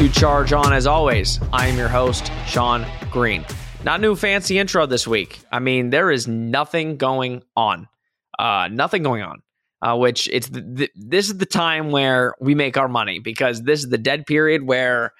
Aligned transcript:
To 0.00 0.08
Charge 0.08 0.54
On. 0.54 0.72
As 0.72 0.86
always, 0.86 1.38
I 1.52 1.66
am 1.66 1.76
your 1.76 1.86
host, 1.86 2.32
Sean 2.46 2.86
Green. 3.10 3.44
Not 3.84 4.00
new 4.00 4.16
fancy 4.16 4.58
intro 4.58 4.86
this 4.86 5.06
week. 5.06 5.40
I 5.52 5.58
mean, 5.58 5.90
there 5.90 6.10
is 6.10 6.26
nothing 6.26 6.96
going 6.96 7.42
on. 7.54 7.86
Uh, 8.38 8.70
nothing 8.72 9.02
going 9.02 9.22
on. 9.22 9.42
Uh, 9.82 9.98
which 9.98 10.26
it's 10.32 10.48
the, 10.48 10.62
the, 10.62 10.90
this 10.96 11.28
is 11.28 11.36
the 11.36 11.44
time 11.44 11.90
where 11.90 12.34
we 12.40 12.54
make 12.54 12.78
our 12.78 12.88
money 12.88 13.18
because 13.18 13.64
this 13.64 13.80
is 13.80 13.90
the 13.90 13.98
dead 13.98 14.24
period 14.24 14.66
where 14.66 15.12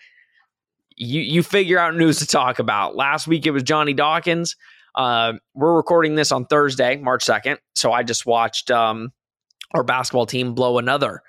you 0.96 1.20
you 1.20 1.42
figure 1.42 1.78
out 1.78 1.94
news 1.94 2.18
to 2.20 2.26
talk 2.26 2.58
about. 2.58 2.96
Last 2.96 3.26
week 3.28 3.44
it 3.44 3.50
was 3.50 3.62
Johnny 3.62 3.92
Dawkins. 3.92 4.56
Uh, 4.94 5.34
we're 5.52 5.76
recording 5.76 6.14
this 6.14 6.32
on 6.32 6.46
Thursday, 6.46 6.96
March 6.96 7.22
second. 7.22 7.58
So 7.74 7.92
I 7.92 8.02
just 8.02 8.24
watched 8.24 8.70
um, 8.70 9.12
our 9.74 9.84
basketball 9.84 10.24
team 10.24 10.54
blow 10.54 10.78
another 10.78 11.22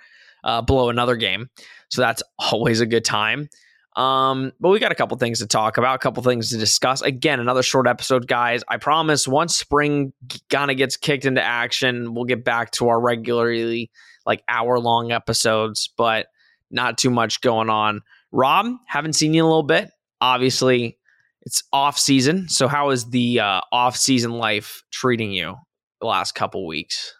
uh, 0.43 0.61
blow 0.61 0.89
another 0.89 1.15
game. 1.15 1.49
So 1.89 2.01
that's 2.01 2.23
always 2.39 2.81
a 2.81 2.85
good 2.85 3.05
time. 3.05 3.49
Um, 3.95 4.53
but 4.59 4.69
we 4.69 4.79
got 4.79 4.93
a 4.93 4.95
couple 4.95 5.17
things 5.17 5.39
to 5.39 5.47
talk 5.47 5.77
about, 5.77 5.95
a 5.95 5.99
couple 5.99 6.23
things 6.23 6.49
to 6.51 6.57
discuss. 6.57 7.01
Again, 7.01 7.39
another 7.39 7.63
short 7.63 7.87
episode, 7.87 8.27
guys. 8.27 8.63
I 8.70 8.77
promise 8.77 9.27
once 9.27 9.55
spring 9.55 10.13
kind 10.49 10.71
of 10.71 10.77
gets 10.77 10.95
kicked 10.95 11.25
into 11.25 11.43
action, 11.43 12.13
we'll 12.13 12.25
get 12.25 12.45
back 12.45 12.71
to 12.71 12.87
our 12.87 12.99
regularly 12.99 13.91
like 14.25 14.43
hour 14.48 14.79
long 14.79 15.11
episodes, 15.11 15.89
but 15.98 16.27
not 16.70 16.98
too 16.98 17.09
much 17.09 17.41
going 17.41 17.70
on. 17.70 18.01
Rob, 18.31 18.67
haven't 18.85 19.13
seen 19.13 19.33
you 19.33 19.41
in 19.41 19.45
a 19.45 19.49
little 19.49 19.63
bit. 19.63 19.91
Obviously, 20.21 20.98
it's 21.41 21.63
off 21.73 21.98
season. 21.98 22.48
So 22.48 22.67
how 22.70 22.91
is 22.91 23.09
the 23.09 23.41
uh, 23.41 23.61
off 23.73 23.98
season 23.98 24.31
life 24.31 24.83
treating 24.91 25.31
you 25.31 25.57
the 25.99 26.07
last 26.07 26.33
couple 26.33 26.65
weeks? 26.65 27.13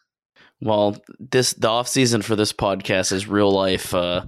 Well, 0.62 0.98
this 1.20 1.54
the 1.54 1.70
off 1.70 1.88
season 1.88 2.22
for 2.22 2.36
this 2.36 2.54
podcast 2.54 3.12
is 3.12 3.28
real 3.28 3.52
life 3.52 3.94
uh, 3.94 4.26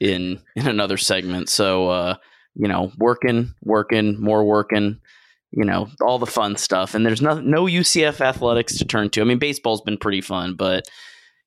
in 0.00 0.40
in 0.56 0.66
another 0.66 0.96
segment. 0.96 1.48
So 1.48 1.88
uh, 1.88 2.16
you 2.54 2.68
know, 2.68 2.90
working, 2.98 3.54
working, 3.62 4.20
more 4.20 4.44
working, 4.44 4.98
you 5.52 5.64
know, 5.64 5.88
all 6.00 6.18
the 6.18 6.26
fun 6.26 6.56
stuff. 6.56 6.94
And 6.94 7.04
there's 7.04 7.22
no 7.22 7.38
no 7.40 7.64
UCF 7.64 8.20
athletics 8.20 8.78
to 8.78 8.84
turn 8.84 9.10
to. 9.10 9.20
I 9.20 9.24
mean, 9.24 9.38
baseball's 9.38 9.82
been 9.82 9.98
pretty 9.98 10.22
fun, 10.22 10.54
but 10.54 10.88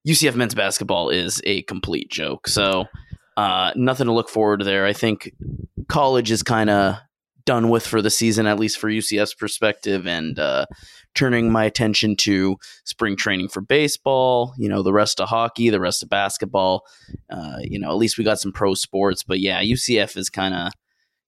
UCF 0.08 0.36
men's 0.36 0.56
basketball 0.56 1.10
is 1.10 1.42
a 1.46 1.64
complete 1.64 2.10
joke. 2.10 2.48
So 2.48 2.86
uh, 3.36 3.72
nothing 3.76 4.08
to 4.08 4.14
look 4.14 4.30
forward 4.30 4.60
to 4.60 4.66
there. 4.66 4.86
I 4.86 4.94
think 4.94 5.34
college 5.88 6.32
is 6.32 6.44
kind 6.44 6.70
of 6.70 6.96
done 7.50 7.70
with 7.70 7.84
for 7.84 8.00
the 8.00 8.12
season, 8.12 8.46
at 8.46 8.60
least 8.60 8.78
for 8.78 8.92
UCF's 8.92 9.34
perspective, 9.34 10.06
and 10.06 10.38
uh, 10.38 10.68
turning 11.16 11.52
my 11.52 11.66
attention 11.66 12.16
to 12.16 12.56
spring 12.84 13.16
training 13.16 13.48
for 13.48 13.60
baseball, 13.60 14.54
you 14.60 14.70
know, 14.70 14.84
the 14.84 14.94
rest 14.94 15.20
of 15.20 15.30
hockey, 15.30 15.72
the 15.72 15.80
rest 15.80 16.04
of 16.04 16.10
basketball. 16.10 16.84
Uh, 17.28 17.58
you 17.62 17.80
know, 17.80 17.90
at 17.90 17.98
least 17.98 18.20
we 18.20 18.24
got 18.24 18.40
some 18.40 18.54
pro 18.54 18.76
sports. 18.76 19.24
But 19.24 19.40
yeah, 19.40 19.64
UCF 19.64 20.16
is 20.16 20.30
kind 20.30 20.54
of 20.54 20.72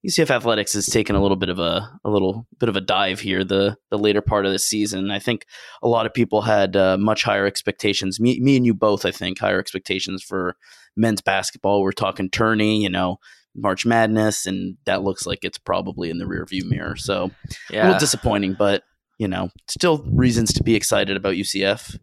UCF 0.06 0.30
athletics 0.30 0.74
has 0.74 0.86
taken 0.86 1.16
a 1.16 1.20
little 1.20 1.36
bit 1.36 1.48
of 1.48 1.58
a 1.58 1.90
a 2.04 2.10
little 2.10 2.46
bit 2.60 2.68
of 2.68 2.76
a 2.76 2.80
dive 2.80 3.18
here 3.18 3.42
the 3.42 3.76
the 3.90 3.98
later 3.98 4.22
part 4.22 4.46
of 4.46 4.52
the 4.52 4.60
season. 4.60 5.10
I 5.10 5.18
think 5.18 5.44
a 5.82 5.88
lot 5.88 6.06
of 6.06 6.14
people 6.14 6.42
had 6.42 6.76
uh, 6.76 6.98
much 6.98 7.24
higher 7.24 7.46
expectations. 7.46 8.20
Me, 8.20 8.38
me 8.38 8.56
and 8.56 8.64
you 8.64 8.74
both, 8.74 9.04
I 9.04 9.10
think, 9.10 9.40
higher 9.40 9.58
expectations 9.58 10.22
for 10.22 10.54
men's 10.96 11.20
basketball. 11.20 11.82
We're 11.82 11.90
talking 11.90 12.30
tourney, 12.30 12.80
you 12.80 12.90
know, 12.90 13.18
March 13.54 13.84
Madness, 13.84 14.46
and 14.46 14.76
that 14.84 15.02
looks 15.02 15.26
like 15.26 15.44
it's 15.44 15.58
probably 15.58 16.10
in 16.10 16.18
the 16.18 16.24
rearview 16.24 16.64
mirror. 16.64 16.96
So 16.96 17.30
yeah. 17.70 17.82
a 17.82 17.86
little 17.86 18.00
disappointing, 18.00 18.54
but 18.58 18.82
you 19.18 19.28
know, 19.28 19.50
still 19.68 20.04
reasons 20.06 20.52
to 20.54 20.62
be 20.62 20.74
excited 20.74 21.16
about 21.16 21.34
UCF. 21.34 21.98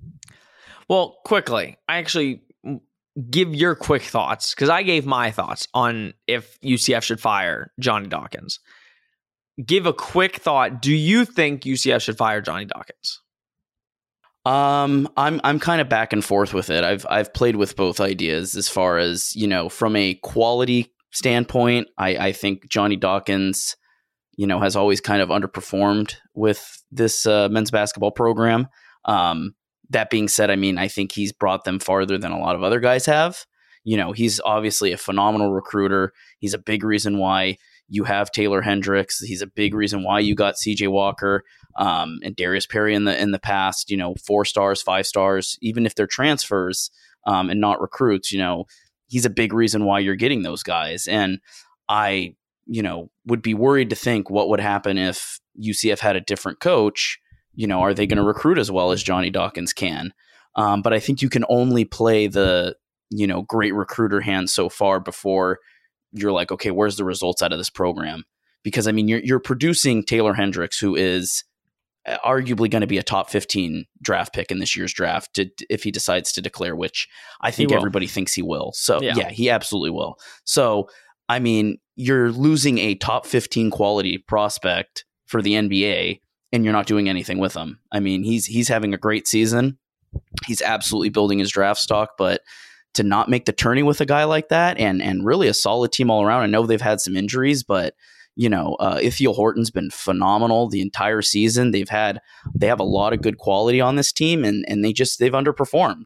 Well, 0.87 1.17
quickly, 1.25 1.77
I 1.87 1.97
actually 1.97 2.41
give 3.29 3.53
your 3.53 3.75
quick 3.75 4.03
thoughts 4.03 4.53
because 4.53 4.69
I 4.69 4.83
gave 4.83 5.05
my 5.05 5.31
thoughts 5.31 5.67
on 5.73 6.13
if 6.27 6.59
UCF 6.61 7.03
should 7.03 7.19
fire 7.19 7.71
Johnny 7.79 8.07
Dawkins. 8.07 8.59
Give 9.63 9.85
a 9.85 9.93
quick 9.93 10.37
thought. 10.37 10.81
Do 10.81 10.93
you 10.93 11.25
think 11.25 11.63
UCF 11.63 12.01
should 12.01 12.17
fire 12.17 12.41
Johnny 12.41 12.65
Dawkins? 12.65 13.21
Um, 14.45 15.09
I'm 15.17 15.41
I'm 15.43 15.59
kind 15.59 15.81
of 15.81 15.89
back 15.89 16.13
and 16.13 16.23
forth 16.23 16.53
with 16.53 16.69
it. 16.69 16.83
I've 16.83 17.05
I've 17.09 17.33
played 17.33 17.57
with 17.57 17.75
both 17.75 17.99
ideas 17.99 18.55
as 18.55 18.69
far 18.69 18.97
as 18.97 19.35
you 19.35 19.47
know 19.47 19.67
from 19.67 19.95
a 19.95 20.13
quality 20.15 20.93
standpoint. 21.11 21.87
I 21.97 22.17
I 22.17 22.31
think 22.31 22.69
Johnny 22.69 22.95
Dawkins 22.95 23.75
you 24.39 24.47
know, 24.47 24.61
has 24.61 24.77
always 24.77 25.01
kind 25.01 25.21
of 25.21 25.27
underperformed 25.27 26.15
with 26.33 26.81
this 26.93 27.25
uh, 27.25 27.49
men's 27.49 27.71
basketball 27.71 28.11
program. 28.11 28.69
Um, 29.03 29.53
that 29.89 30.09
being 30.09 30.29
said, 30.29 30.49
I 30.49 30.55
mean, 30.55 30.77
I 30.77 30.87
think 30.87 31.11
he's 31.11 31.33
brought 31.33 31.65
them 31.65 31.77
farther 31.77 32.17
than 32.17 32.31
a 32.31 32.39
lot 32.39 32.55
of 32.55 32.63
other 32.63 32.79
guys 32.79 33.05
have. 33.05 33.45
You 33.83 33.97
know, 33.97 34.13
he's 34.13 34.39
obviously 34.39 34.93
a 34.93 34.97
phenomenal 34.97 35.51
recruiter. 35.51 36.13
He's 36.37 36.53
a 36.53 36.57
big 36.57 36.85
reason 36.85 37.17
why 37.17 37.57
you 37.89 38.05
have 38.05 38.31
Taylor 38.31 38.61
Hendricks. 38.61 39.19
He's 39.19 39.41
a 39.41 39.47
big 39.47 39.73
reason 39.73 40.05
why 40.05 40.21
you 40.21 40.35
got 40.35 40.55
CJ 40.55 40.87
Walker 40.87 41.43
um, 41.75 42.19
and 42.23 42.33
Darius 42.33 42.65
Perry 42.65 42.95
in 42.95 43.03
the 43.03 43.21
in 43.21 43.31
the 43.31 43.39
past. 43.39 43.91
You 43.91 43.97
know, 43.97 44.15
four 44.25 44.45
stars, 44.45 44.81
five 44.81 45.05
stars, 45.05 45.57
even 45.61 45.85
if 45.85 45.95
they're 45.95 46.07
transfers 46.07 46.91
um, 47.27 47.49
and 47.49 47.59
not 47.59 47.81
recruits. 47.81 48.31
You 48.31 48.39
know, 48.39 48.67
he's 49.09 49.25
a 49.25 49.29
big 49.29 49.53
reason 49.53 49.83
why 49.83 49.99
you're 49.99 50.15
getting 50.15 50.43
those 50.43 50.63
guys. 50.63 51.07
And 51.07 51.39
I 51.89 52.35
you 52.69 52.83
know, 52.83 53.09
would 53.25 53.41
be 53.41 53.55
worried 53.55 53.89
to 53.89 53.95
think 53.95 54.29
what 54.29 54.47
would 54.47 54.59
happen 54.59 54.97
if 54.97 55.39
UCF 55.59 55.99
had 55.99 56.15
a 56.15 56.21
different 56.21 56.59
coach. 56.59 57.19
You 57.55 57.65
know, 57.65 57.81
are 57.81 57.95
they 57.95 58.05
going 58.05 58.17
to 58.17 58.23
recruit 58.23 58.59
as 58.59 58.71
well 58.71 58.91
as 58.91 59.01
Johnny 59.01 59.31
Dawkins 59.31 59.73
can? 59.73 60.13
Um, 60.55 60.83
but 60.83 60.93
I 60.93 60.99
think 60.99 61.23
you 61.23 61.29
can 61.29 61.43
only 61.49 61.83
play 61.83 62.27
the, 62.27 62.75
you 63.09 63.25
know, 63.25 63.41
great 63.41 63.73
recruiter 63.73 64.21
hand 64.21 64.51
so 64.51 64.69
far 64.69 64.99
before 64.99 65.57
you're 66.13 66.31
like, 66.31 66.51
okay, 66.51 66.69
where's 66.69 66.95
the 66.95 67.03
results 67.03 67.41
out 67.41 67.51
of 67.51 67.57
this 67.57 67.71
program? 67.71 68.23
Because 68.63 68.87
I 68.87 68.91
mean, 68.91 69.07
you're 69.07 69.21
you're 69.23 69.39
producing 69.39 70.03
Taylor 70.03 70.35
Hendricks, 70.35 70.79
who 70.79 70.95
is 70.95 71.43
Uh, 72.09 72.17
arguably 72.25 72.69
going 72.69 72.81
to 72.81 72.87
be 72.87 72.97
a 72.97 73.03
top 73.03 73.29
15 73.29 73.85
draft 74.01 74.33
pick 74.33 74.51
in 74.51 74.59
this 74.59 74.75
year's 74.75 74.93
draft 74.93 75.33
to, 75.35 75.49
if 75.69 75.83
he 75.83 75.91
decides 75.91 76.31
to 76.33 76.41
declare, 76.41 76.75
which 76.75 77.07
I 77.41 77.51
think 77.51 77.71
everybody 77.71 78.07
thinks 78.07 78.33
he 78.33 78.41
will. 78.41 78.71
So 78.73 79.01
yeah. 79.01 79.13
yeah, 79.15 79.29
he 79.29 79.49
absolutely 79.49 79.91
will. 79.91 80.15
So 80.43 80.89
I 81.27 81.39
mean, 81.39 81.77
you're 81.95 82.31
losing 82.31 82.79
a 82.79 82.95
top 82.95 83.25
15 83.25 83.69
quality 83.69 84.17
prospect 84.17 85.05
for 85.27 85.41
the 85.41 85.53
NBA 85.53 86.21
and 86.51 86.63
you're 86.63 86.73
not 86.73 86.87
doing 86.87 87.07
anything 87.07 87.37
with 87.37 87.53
him. 87.53 87.79
I 87.91 87.99
mean, 87.99 88.23
he's 88.23 88.47
he's 88.47 88.67
having 88.67 88.93
a 88.93 88.97
great 88.97 89.27
season. 89.27 89.77
He's 90.47 90.61
absolutely 90.61 91.09
building 91.09 91.37
his 91.37 91.51
draft 91.51 91.79
stock, 91.79 92.11
but 92.17 92.41
to 92.95 93.03
not 93.03 93.29
make 93.29 93.45
the 93.45 93.51
tourney 93.51 93.83
with 93.83 94.01
a 94.01 94.05
guy 94.05 94.23
like 94.23 94.49
that 94.49 94.79
and 94.79 95.01
and 95.01 95.25
really 95.25 95.47
a 95.47 95.53
solid 95.53 95.91
team 95.91 96.09
all 96.09 96.23
around. 96.23 96.41
I 96.41 96.47
know 96.47 96.65
they've 96.65 96.81
had 96.81 96.99
some 96.99 97.15
injuries, 97.15 97.63
but 97.63 97.93
you 98.39 98.47
know, 98.47 98.75
uh, 98.79 98.97
Ithiel 99.01 99.33
Horton's 99.33 99.69
been 99.69 99.89
phenomenal 99.89 100.69
the 100.69 100.79
entire 100.79 101.21
season. 101.21 101.71
They've 101.71 101.89
had 101.89 102.21
they 102.55 102.67
have 102.67 102.79
a 102.79 102.85
lot 102.85 103.11
of 103.11 103.21
good 103.21 103.37
quality 103.37 103.81
on 103.81 103.97
this 103.97 104.13
team, 104.13 104.45
and 104.45 104.63
and 104.69 104.83
they 104.83 104.93
just 104.93 105.19
they've 105.19 105.33
underperformed. 105.33 106.05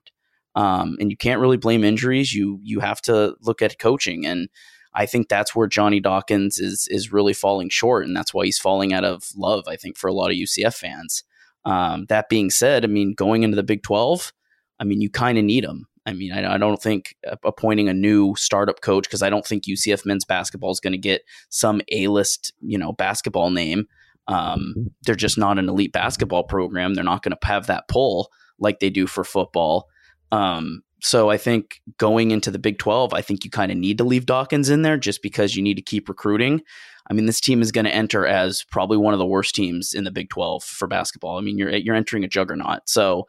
Um, 0.55 0.97
and 0.99 1.11
you 1.11 1.17
can't 1.17 1.39
really 1.39 1.57
blame 1.57 1.83
injuries. 1.83 2.33
You 2.33 2.59
you 2.63 2.79
have 2.79 3.03
to 3.03 3.35
look 3.41 3.61
at 3.61 3.77
coaching 3.77 4.25
and 4.25 4.49
I 4.95 5.05
think 5.05 5.29
that's 5.29 5.55
where 5.55 5.67
Johnny 5.67 5.99
Dawkins 5.99 6.57
is 6.57 6.87
is 6.89 7.13
really 7.13 7.33
falling 7.33 7.69
short, 7.69 8.05
and 8.05 8.15
that's 8.15 8.33
why 8.33 8.45
he's 8.45 8.59
falling 8.59 8.93
out 8.93 9.03
of 9.03 9.25
love. 9.35 9.65
I 9.67 9.75
think 9.75 9.95
for 9.97 10.07
a 10.07 10.13
lot 10.13 10.31
of 10.31 10.37
UCF 10.37 10.73
fans. 10.73 11.23
Um, 11.65 12.05
that 12.09 12.29
being 12.29 12.49
said, 12.49 12.83
I 12.83 12.87
mean, 12.87 13.13
going 13.13 13.43
into 13.43 13.55
the 13.55 13.63
Big 13.63 13.83
Twelve, 13.83 14.33
I 14.79 14.85
mean, 14.85 15.01
you 15.01 15.09
kind 15.09 15.37
of 15.37 15.45
need 15.45 15.63
him. 15.63 15.87
I 16.05 16.13
mean, 16.13 16.33
I, 16.33 16.55
I, 16.55 16.57
don't 16.57 16.81
think 16.81 17.15
appointing 17.43 17.87
a 17.87 17.93
new 17.93 18.35
startup 18.35 18.81
coach 18.81 19.05
because 19.05 19.21
I 19.21 19.29
don't 19.29 19.45
think 19.45 19.63
UCF 19.63 20.05
men's 20.05 20.25
basketball 20.25 20.71
is 20.71 20.79
going 20.79 20.91
to 20.91 20.97
get 20.97 21.21
some 21.49 21.81
A 21.91 22.07
list, 22.07 22.53
you 22.61 22.77
know, 22.77 22.91
basketball 22.91 23.51
name. 23.51 23.87
Um, 24.27 24.91
they're 25.03 25.15
just 25.15 25.37
not 25.37 25.59
an 25.59 25.69
elite 25.69 25.93
basketball 25.93 26.43
program. 26.43 26.93
They're 26.93 27.03
not 27.03 27.23
going 27.23 27.35
to 27.39 27.47
have 27.47 27.67
that 27.67 27.87
pull 27.87 28.29
like 28.59 28.79
they 28.79 28.89
do 28.89 29.07
for 29.07 29.23
football. 29.23 29.87
Um, 30.31 30.83
so 31.01 31.29
I 31.29 31.37
think 31.37 31.81
going 31.97 32.31
into 32.31 32.49
the 32.49 32.59
Big 32.59 32.79
12, 32.79 33.13
I 33.13 33.21
think 33.21 33.43
you 33.43 33.49
kind 33.49 33.71
of 33.71 33.77
need 33.77 33.97
to 33.97 34.05
leave 34.05 34.25
Dawkins 34.25 34.69
in 34.69 34.83
there 34.83 34.97
just 34.97 35.21
because 35.21 35.55
you 35.55 35.61
need 35.61 35.75
to 35.75 35.81
keep 35.81 36.07
recruiting. 36.07 36.61
I 37.09 37.13
mean, 37.13 37.25
this 37.25 37.41
team 37.41 37.61
is 37.61 37.73
going 37.73 37.85
to 37.85 37.93
enter 37.93 38.25
as 38.25 38.63
probably 38.71 38.97
one 38.97 39.13
of 39.13 39.19
the 39.19 39.25
worst 39.25 39.53
teams 39.53 39.93
in 39.93 40.05
the 40.05 40.11
Big 40.11 40.29
12 40.29 40.63
for 40.63 40.87
basketball. 40.87 41.37
I 41.37 41.41
mean, 41.41 41.57
you're 41.57 41.75
you're 41.75 41.95
entering 41.95 42.23
a 42.23 42.29
juggernaut. 42.29 42.87
So 42.87 43.27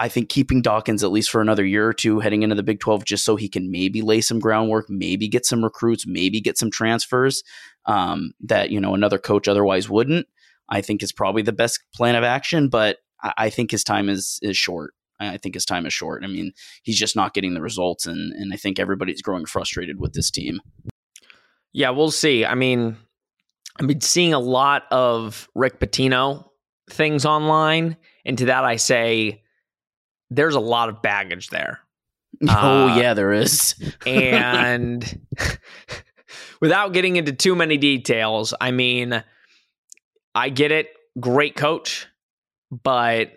I 0.00 0.08
think 0.08 0.28
keeping 0.28 0.62
Dawkins 0.62 1.02
at 1.02 1.10
least 1.10 1.30
for 1.30 1.40
another 1.40 1.64
year 1.64 1.88
or 1.88 1.92
two 1.92 2.20
heading 2.20 2.42
into 2.42 2.54
the 2.54 2.62
Big 2.62 2.78
12 2.78 3.04
just 3.04 3.24
so 3.24 3.36
he 3.36 3.48
can 3.48 3.70
maybe 3.70 4.00
lay 4.00 4.20
some 4.20 4.38
groundwork, 4.38 4.88
maybe 4.88 5.28
get 5.28 5.44
some 5.44 5.64
recruits, 5.64 6.06
maybe 6.06 6.40
get 6.40 6.56
some 6.56 6.70
transfers 6.70 7.42
um, 7.86 8.32
that, 8.40 8.70
you 8.70 8.80
know, 8.80 8.94
another 8.94 9.18
coach 9.18 9.48
otherwise 9.48 9.88
wouldn't, 9.88 10.26
I 10.68 10.82
think 10.82 11.02
is 11.02 11.12
probably 11.12 11.42
the 11.42 11.52
best 11.52 11.80
plan 11.94 12.14
of 12.14 12.22
action. 12.22 12.68
But 12.68 12.98
I, 13.22 13.32
I 13.38 13.50
think 13.50 13.70
his 13.70 13.84
time 13.84 14.08
is 14.08 14.38
is 14.42 14.56
short. 14.56 14.94
I 15.20 15.36
think 15.36 15.56
his 15.56 15.64
time 15.64 15.84
is 15.84 15.92
short. 15.92 16.22
I 16.22 16.28
mean, 16.28 16.52
he's 16.82 16.98
just 16.98 17.16
not 17.16 17.34
getting 17.34 17.54
the 17.54 17.60
results, 17.60 18.06
and 18.06 18.32
and 18.32 18.52
I 18.52 18.56
think 18.56 18.78
everybody's 18.78 19.22
growing 19.22 19.46
frustrated 19.46 19.98
with 19.98 20.12
this 20.12 20.30
team. 20.30 20.60
Yeah, 21.72 21.90
we'll 21.90 22.10
see. 22.12 22.44
I 22.44 22.54
mean, 22.54 22.96
I've 23.80 23.86
been 23.86 24.00
seeing 24.00 24.32
a 24.32 24.38
lot 24.38 24.84
of 24.90 25.48
Rick 25.54 25.80
Pitino 25.80 26.48
things 26.90 27.26
online, 27.26 27.96
and 28.24 28.38
to 28.38 28.46
that 28.46 28.64
I 28.64 28.76
say, 28.76 29.42
there's 30.30 30.54
a 30.54 30.60
lot 30.60 30.88
of 30.88 31.02
baggage 31.02 31.48
there. 31.48 31.80
Oh 32.48 32.88
uh, 32.88 32.96
yeah, 32.96 33.14
there 33.14 33.32
is. 33.32 33.74
and 34.06 35.20
without 36.60 36.92
getting 36.92 37.16
into 37.16 37.32
too 37.32 37.56
many 37.56 37.78
details, 37.78 38.54
I 38.60 38.70
mean, 38.70 39.24
I 40.34 40.50
get 40.50 40.70
it, 40.70 40.88
great 41.18 41.56
coach, 41.56 42.06
but 42.70 43.32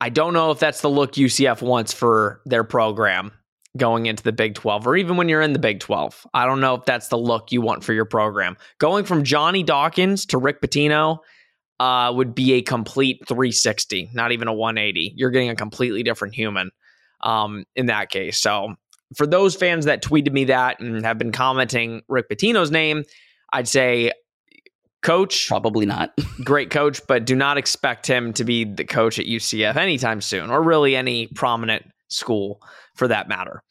I 0.00 0.10
don't 0.10 0.34
know 0.34 0.50
if 0.50 0.58
that's 0.58 0.82
the 0.82 0.90
look 0.90 1.12
UCF 1.12 1.62
wants 1.62 1.94
for 1.94 2.42
their 2.44 2.64
program 2.64 3.32
going 3.76 4.06
into 4.06 4.22
the 4.22 4.32
Big 4.32 4.54
12 4.54 4.86
or 4.86 4.96
even 4.96 5.16
when 5.16 5.28
you're 5.28 5.40
in 5.40 5.52
the 5.52 5.58
Big 5.58 5.80
12. 5.80 6.26
I 6.34 6.44
don't 6.44 6.60
know 6.60 6.74
if 6.74 6.84
that's 6.84 7.08
the 7.08 7.18
look 7.18 7.52
you 7.52 7.60
want 7.60 7.84
for 7.84 7.92
your 7.92 8.04
program. 8.04 8.56
Going 8.78 9.04
from 9.04 9.22
Johnny 9.22 9.62
Dawkins 9.62 10.26
to 10.26 10.38
Rick 10.38 10.60
Pitino 10.60 11.20
uh, 11.80 12.12
would 12.14 12.34
be 12.34 12.54
a 12.54 12.62
complete 12.62 13.20
360, 13.28 14.10
not 14.14 14.32
even 14.32 14.48
a 14.48 14.54
180. 14.54 15.12
You're 15.16 15.30
getting 15.30 15.50
a 15.50 15.56
completely 15.56 16.02
different 16.02 16.34
human 16.34 16.70
um, 17.20 17.64
in 17.74 17.86
that 17.86 18.10
case. 18.10 18.38
So 18.38 18.74
for 19.14 19.26
those 19.26 19.54
fans 19.54 19.84
that 19.84 20.02
tweeted 20.02 20.32
me 20.32 20.44
that 20.44 20.80
and 20.80 21.04
have 21.04 21.18
been 21.18 21.32
commenting 21.32 22.02
Rick 22.08 22.28
Pitino's 22.28 22.70
name, 22.70 23.04
I'd 23.52 23.68
say 23.68 24.12
coach 25.02 25.46
probably 25.46 25.86
not 25.86 26.12
great 26.44 26.70
coach 26.70 27.00
but 27.06 27.24
do 27.24 27.36
not 27.36 27.58
expect 27.58 28.06
him 28.06 28.32
to 28.32 28.42
be 28.42 28.64
the 28.64 28.84
coach 28.84 29.18
at 29.18 29.26
ucf 29.26 29.76
anytime 29.76 30.20
soon 30.20 30.50
or 30.50 30.62
really 30.62 30.96
any 30.96 31.28
prominent 31.28 31.84
school 32.08 32.60
for 32.94 33.06
that 33.06 33.28
matter 33.28 33.62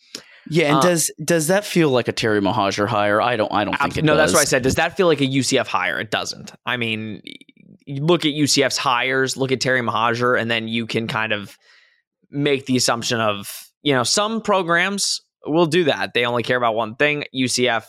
yeah 0.50 0.68
and 0.68 0.78
uh, 0.78 0.82
does 0.82 1.12
does 1.24 1.48
that 1.48 1.66
feel 1.66 1.90
like 1.90 2.08
a 2.08 2.14
terry 2.14 2.40
Mohajir 2.40 2.88
hire 2.88 3.22
i 3.22 3.36
don't 3.36 3.52
i 3.52 3.66
don't 3.66 3.78
think 3.78 3.98
it 3.98 4.06
no 4.06 4.16
does. 4.16 4.32
that's 4.32 4.34
what 4.34 4.42
i 4.42 4.46
said 4.46 4.62
does 4.62 4.76
that 4.76 4.96
feel 4.96 5.08
like 5.08 5.20
a 5.20 5.28
ucf 5.28 5.68
hire 5.68 6.00
it 6.00 6.10
doesn't 6.10 6.54
i 6.66 6.78
mean 6.78 7.22
look 7.88 8.26
at 8.26 8.34
ucf's 8.34 8.78
hires 8.78 9.38
look 9.38 9.52
at 9.52 9.62
terry 9.62 9.82
Mohajir, 9.82 10.40
and 10.40 10.50
then 10.50 10.68
you 10.68 10.86
can 10.88 11.08
kind 11.08 11.34
of 11.34 11.58
make 12.32 12.66
the 12.66 12.76
assumption 12.78 13.20
of 13.20 13.70
you 13.84 13.94
know 13.94 14.04
some 14.04 14.42
programs 14.42 15.22
will 15.46 15.68
do 15.68 15.84
that 15.84 16.14
they 16.14 16.26
only 16.26 16.44
care 16.44 16.58
about 16.58 16.76
one 16.76 16.96
thing 16.96 17.24
ucf 17.36 17.86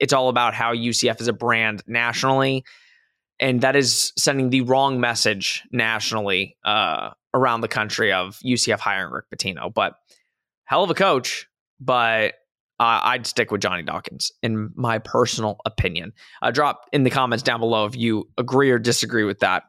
it's 0.00 0.12
all 0.12 0.28
about 0.28 0.54
how 0.54 0.74
ucf 0.74 1.20
is 1.20 1.28
a 1.28 1.32
brand 1.32 1.82
nationally 1.86 2.64
and 3.38 3.60
that 3.60 3.76
is 3.76 4.12
sending 4.16 4.50
the 4.50 4.62
wrong 4.62 5.00
message 5.00 5.62
nationally 5.70 6.56
uh, 6.64 7.10
around 7.34 7.60
the 7.60 7.68
country 7.68 8.12
of 8.12 8.38
UCF 8.44 8.78
hiring 8.78 9.12
Rick 9.12 9.26
Pitino. 9.34 9.72
But 9.72 9.94
hell 10.64 10.84
of 10.84 10.90
a 10.90 10.94
coach, 10.94 11.46
but 11.78 12.34
uh, 12.78 13.00
I'd 13.04 13.26
stick 13.26 13.50
with 13.50 13.62
Johnny 13.62 13.82
Dawkins 13.82 14.30
in 14.42 14.70
my 14.74 14.98
personal 14.98 15.58
opinion. 15.64 16.12
Uh, 16.42 16.50
drop 16.50 16.86
in 16.92 17.04
the 17.04 17.10
comments 17.10 17.42
down 17.42 17.60
below 17.60 17.86
if 17.86 17.96
you 17.96 18.28
agree 18.38 18.70
or 18.70 18.78
disagree 18.78 19.24
with 19.24 19.38
that. 19.40 19.64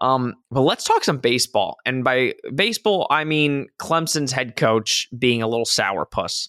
Um, 0.00 0.34
but 0.50 0.62
let's 0.62 0.84
talk 0.84 1.04
some 1.04 1.18
baseball. 1.18 1.76
And 1.86 2.04
by 2.04 2.34
baseball, 2.54 3.06
I 3.10 3.24
mean 3.24 3.66
Clemson's 3.78 4.32
head 4.32 4.56
coach 4.56 5.08
being 5.18 5.42
a 5.42 5.48
little 5.48 5.64
sourpuss. 5.64 6.48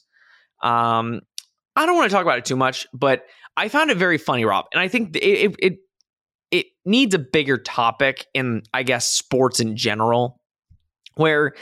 Um, 0.61 1.21
I 1.75 1.85
don't 1.85 1.95
want 1.95 2.09
to 2.09 2.13
talk 2.13 2.23
about 2.23 2.39
it 2.39 2.45
too 2.45 2.55
much, 2.55 2.87
but 2.93 3.23
I 3.55 3.69
found 3.69 3.91
it 3.91 3.97
very 3.97 4.17
funny, 4.17 4.45
Rob. 4.45 4.65
And 4.73 4.81
I 4.81 4.87
think 4.87 5.15
it, 5.15 5.19
it, 5.23 5.55
it 5.59 5.73
it 6.49 6.65
needs 6.85 7.13
a 7.13 7.19
bigger 7.19 7.57
topic 7.57 8.25
in, 8.33 8.63
I 8.73 8.83
guess, 8.83 9.13
sports 9.13 9.59
in 9.59 9.75
general, 9.75 10.39
where 11.15 11.53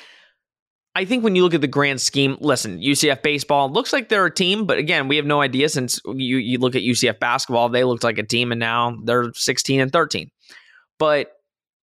I 0.98 1.04
think 1.04 1.26
when 1.26 1.36
you 1.36 1.44
look 1.44 1.54
at 1.54 1.60
the 1.60 1.68
grand 1.68 2.00
scheme, 2.00 2.38
listen, 2.40 2.80
UCF 2.80 3.22
baseball 3.22 3.70
looks 3.70 3.92
like 3.92 4.08
they're 4.08 4.26
a 4.26 4.34
team, 4.34 4.66
but 4.66 4.78
again, 4.78 5.10
we 5.10 5.18
have 5.18 5.26
no 5.26 5.42
idea 5.42 5.68
since 5.68 6.00
you, 6.06 6.38
you 6.38 6.58
look 6.58 6.74
at 6.74 6.84
UCF 6.84 7.20
basketball, 7.20 7.68
they 7.68 7.84
looked 7.84 8.06
like 8.06 8.18
a 8.18 8.24
team 8.24 8.54
and 8.54 8.60
now 8.60 8.98
they're 9.04 9.34
16 9.34 9.82
and 9.82 9.92
13. 9.92 10.32
But 10.98 11.32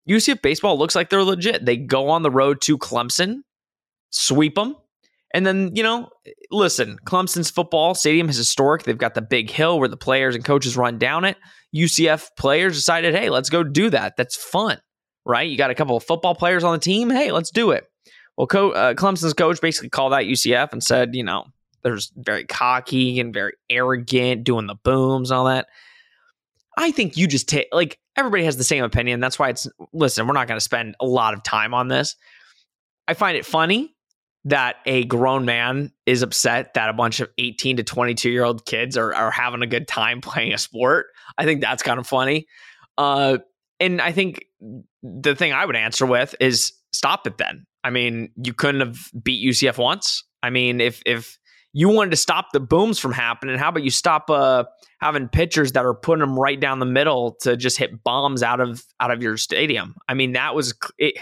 UCF 0.09 0.41
baseball 0.41 0.79
looks 0.79 0.97
like 0.97 1.11
they're 1.11 1.23
legit. 1.23 1.67
They 1.67 1.77
go 1.77 2.09
on 2.09 2.23
the 2.23 2.31
road 2.31 2.63
to 2.63 2.79
Clemson, 2.79 3.43
sweep 4.09 4.55
them, 4.55 4.77
and 5.35 5.47
then, 5.47 5.75
you 5.75 5.83
know, 5.83 6.09
listen, 6.51 6.99
Clemson's 7.05 7.51
football 7.51 7.95
stadium 7.95 8.31
is 8.31 8.37
historic. 8.37 8.83
They've 8.85 8.97
got 8.97 9.15
the 9.15 9.23
big 9.23 9.51
hill 9.51 9.79
where 9.79 9.89
the 9.89 9.97
players 9.97 10.35
and 10.35 10.45
coaches 10.45 10.77
run 10.77 10.99
down 10.99 11.25
it. 11.25 11.37
UCF 11.75 12.29
players 12.39 12.77
decided, 12.77 13.15
hey, 13.15 13.31
let's 13.31 13.51
go 13.51 13.63
do 13.63 13.91
that. 13.91 14.15
That's 14.17 14.37
fun, 14.37 14.79
right? 15.25 15.49
You 15.49 15.57
got 15.57 15.71
a 15.71 15.75
couple 15.75 15.97
of 15.97 16.05
football 16.05 16.35
players 16.35 16.65
on 16.65 16.73
the 16.73 16.79
team. 16.79 17.09
Hey, 17.11 17.31
let's 17.33 17.51
do 17.51 17.71
it. 17.71 17.85
Well, 18.37 18.47
co- 18.47 18.73
uh, 18.73 18.95
Clemson's 18.95 19.35
coach 19.35 19.61
basically 19.61 19.91
called 19.91 20.13
out 20.13 20.23
UCF 20.23 20.73
and 20.73 20.83
said, 20.83 21.15
you 21.15 21.25
know, 21.25 21.47
they're 21.83 21.99
very 22.17 22.45
cocky 22.45 23.21
and 23.21 23.35
very 23.35 23.55
arrogant, 23.69 24.45
doing 24.45 24.67
the 24.67 24.75
booms 24.75 25.31
and 25.31 25.39
all 25.39 25.45
that. 25.47 25.67
I 26.77 26.91
think 26.91 27.17
you 27.17 27.27
just 27.27 27.49
take, 27.49 27.69
like, 27.73 27.99
everybody 28.17 28.45
has 28.45 28.57
the 28.57 28.65
same 28.65 28.85
opinion. 28.85 29.21
That's 29.21 29.39
why 29.39 29.51
it's, 29.51 29.69
listen, 29.93 30.27
we're 30.27 30.33
not 30.33 30.49
going 30.49 30.57
to 30.57 30.65
spend 30.65 30.97
a 31.01 31.07
lot 31.07 31.35
of 31.35 31.43
time 31.43 31.75
on 31.75 31.89
this. 31.89 32.17
I 33.07 33.15
find 33.15 33.37
it 33.37 33.45
funny 33.45 33.95
that 34.45 34.77
a 34.87 35.05
grown 35.05 35.45
man 35.45 35.93
is 36.07 36.23
upset 36.23 36.75
that 36.75 36.89
a 36.89 36.93
bunch 36.93 37.21
of 37.21 37.29
18 37.39 37.77
to 37.77 37.85
22 37.85 38.31
year 38.31 38.45
old 38.45 38.65
kids 38.65 38.97
are, 38.97 39.15
are 39.15 39.31
having 39.31 39.63
a 39.63 39.67
good 39.67 39.87
time 39.87 40.21
playing 40.23 40.53
a 40.53 40.59
sport. 40.59 41.07
I 41.39 41.45
think 41.45 41.61
that's 41.61 41.83
kind 41.83 41.99
of 41.99 42.07
funny. 42.07 42.47
Uh, 42.97 43.39
and 43.81 44.01
I 44.01 44.13
think 44.13 44.47
the 45.03 45.35
thing 45.35 45.53
I 45.53 45.65
would 45.67 45.77
answer 45.77 46.07
with 46.07 46.35
is 46.41 46.73
stop 46.93 47.27
it 47.27 47.39
then. 47.39 47.67
I 47.85 47.91
mean, 47.91 48.31
you 48.37 48.53
couldn't 48.53 48.81
have 48.81 49.11
beat 49.23 49.47
UCF 49.47 49.79
once. 49.79 50.25
I 50.43 50.51
mean, 50.51 50.81
if 50.81 51.03
if 51.07 51.39
you 51.73 51.89
wanted 51.89 52.11
to 52.11 52.17
stop 52.17 52.49
the 52.53 52.61
booms 52.61 52.99
from 52.99 53.13
happening, 53.13 53.59
how 53.59 53.71
about 53.71 53.83
you 53.83 53.91
stop 53.91 54.29
uh, 54.31 54.65
having 55.01 55.29
pitchers 55.29 55.73
that 55.73 55.85
are 55.85 55.95
putting 55.95 56.21
them 56.21 56.39
right 56.39 56.61
down 56.61 56.79
the 56.79 56.87
middle 56.87 57.37
to 57.41 57.57
just 57.57 57.79
hit 57.79 58.03
bombs 58.05 58.43
out 58.43 58.61
of 58.61 58.85
out 59.01 59.11
of 59.11 59.23
your 59.23 59.37
stadium? 59.37 59.95
I 60.09 60.15
mean, 60.15 60.33
that 60.33 60.55
was 60.55 60.75
it, 60.99 61.15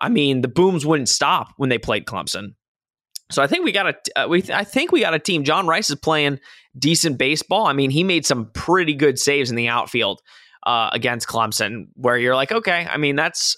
I 0.00 0.08
mean, 0.08 0.40
the 0.40 0.48
booms 0.48 0.84
wouldn't 0.84 1.08
stop 1.08 1.48
when 1.56 1.68
they 1.68 1.78
played 1.78 2.06
Clemson. 2.06 2.54
So 3.30 3.42
I 3.42 3.46
think 3.46 3.64
we 3.64 3.72
got 3.72 3.86
a 3.88 4.22
uh, 4.24 4.28
we 4.28 4.44
I 4.52 4.64
think 4.64 4.92
we 4.92 5.00
got 5.00 5.14
a 5.14 5.18
team. 5.18 5.44
John 5.44 5.66
Rice 5.66 5.90
is 5.90 5.96
playing 5.96 6.40
decent 6.78 7.18
baseball. 7.18 7.66
I 7.66 7.72
mean, 7.72 7.90
he 7.90 8.04
made 8.04 8.26
some 8.26 8.50
pretty 8.52 8.94
good 8.94 9.18
saves 9.18 9.50
in 9.50 9.56
the 9.56 9.68
outfield 9.68 10.20
uh, 10.64 10.90
against 10.92 11.28
Clemson, 11.28 11.88
where 11.94 12.16
you're 12.16 12.34
like, 12.34 12.52
okay, 12.52 12.86
I 12.90 12.96
mean 12.96 13.16
that's 13.16 13.56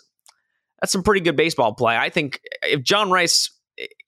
that's 0.86 0.92
some 0.92 1.02
pretty 1.02 1.20
good 1.20 1.34
baseball 1.34 1.74
play. 1.74 1.96
I 1.96 2.10
think 2.10 2.40
if 2.62 2.80
John 2.80 3.10
Rice, 3.10 3.50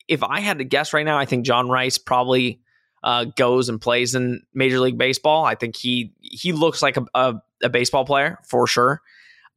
if 0.07 0.23
I 0.23 0.39
had 0.39 0.59
to 0.59 0.65
guess 0.65 0.93
right 0.93 1.05
now, 1.05 1.19
I 1.19 1.25
think 1.25 1.45
John 1.45 1.69
Rice 1.69 1.99
probably 1.99 2.61
uh, 3.03 3.25
goes 3.37 3.69
and 3.69 3.81
plays 3.81 4.15
in 4.15 4.43
Major 4.55 4.79
League 4.79 4.97
Baseball. 4.97 5.45
I 5.45 5.57
think 5.57 5.75
he 5.75 6.13
he 6.21 6.53
looks 6.53 6.81
like 6.81 6.97
a, 6.97 7.05
a, 7.17 7.35
a 7.65 7.69
baseball 7.69 8.05
player 8.05 8.39
for 8.49 8.69
sure. 8.69 9.03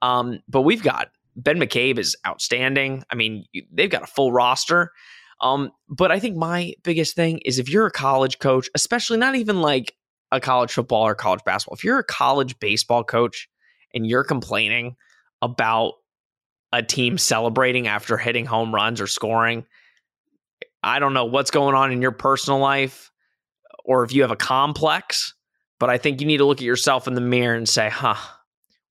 Um, 0.01 0.39
but 0.49 0.61
we've 0.61 0.81
got 0.81 1.11
Ben 1.35 1.59
McCabe 1.59 1.99
is 1.99 2.15
outstanding. 2.25 3.03
I 3.11 3.13
mean, 3.13 3.45
they've 3.71 3.89
got 3.89 4.01
a 4.01 4.07
full 4.07 4.31
roster. 4.31 4.91
Um, 5.41 5.69
but 5.89 6.11
I 6.11 6.19
think 6.19 6.37
my 6.37 6.73
biggest 6.81 7.15
thing 7.15 7.37
is 7.45 7.59
if 7.59 7.69
you're 7.69 7.85
a 7.85 7.91
college 7.91 8.39
coach, 8.39 8.67
especially 8.73 9.19
not 9.19 9.35
even 9.35 9.61
like 9.61 9.95
a 10.31 10.39
college 10.39 10.73
football 10.73 11.05
or 11.05 11.13
college 11.13 11.43
basketball, 11.45 11.75
if 11.75 11.83
you're 11.83 11.99
a 11.99 12.03
college 12.03 12.59
baseball 12.59 13.03
coach 13.03 13.47
and 13.93 14.07
you're 14.07 14.23
complaining 14.23 14.95
about 15.43 15.93
a 16.73 16.81
team 16.81 17.17
celebrating 17.17 17.87
after 17.87 18.17
hitting 18.17 18.45
home 18.45 18.73
runs 18.73 19.01
or 19.01 19.07
scoring, 19.07 19.65
I 20.83 20.99
don't 20.99 21.13
know 21.13 21.25
what's 21.25 21.51
going 21.51 21.75
on 21.75 21.91
in 21.91 22.01
your 22.01 22.11
personal 22.11 22.59
life 22.59 23.11
or 23.83 24.03
if 24.03 24.13
you 24.13 24.21
have 24.21 24.31
a 24.31 24.35
complex, 24.35 25.33
but 25.79 25.89
I 25.89 25.97
think 25.97 26.21
you 26.21 26.27
need 26.27 26.37
to 26.37 26.45
look 26.45 26.59
at 26.59 26.65
yourself 26.65 27.07
in 27.07 27.15
the 27.15 27.21
mirror 27.21 27.55
and 27.55 27.67
say, 27.67 27.89
huh, 27.89 28.15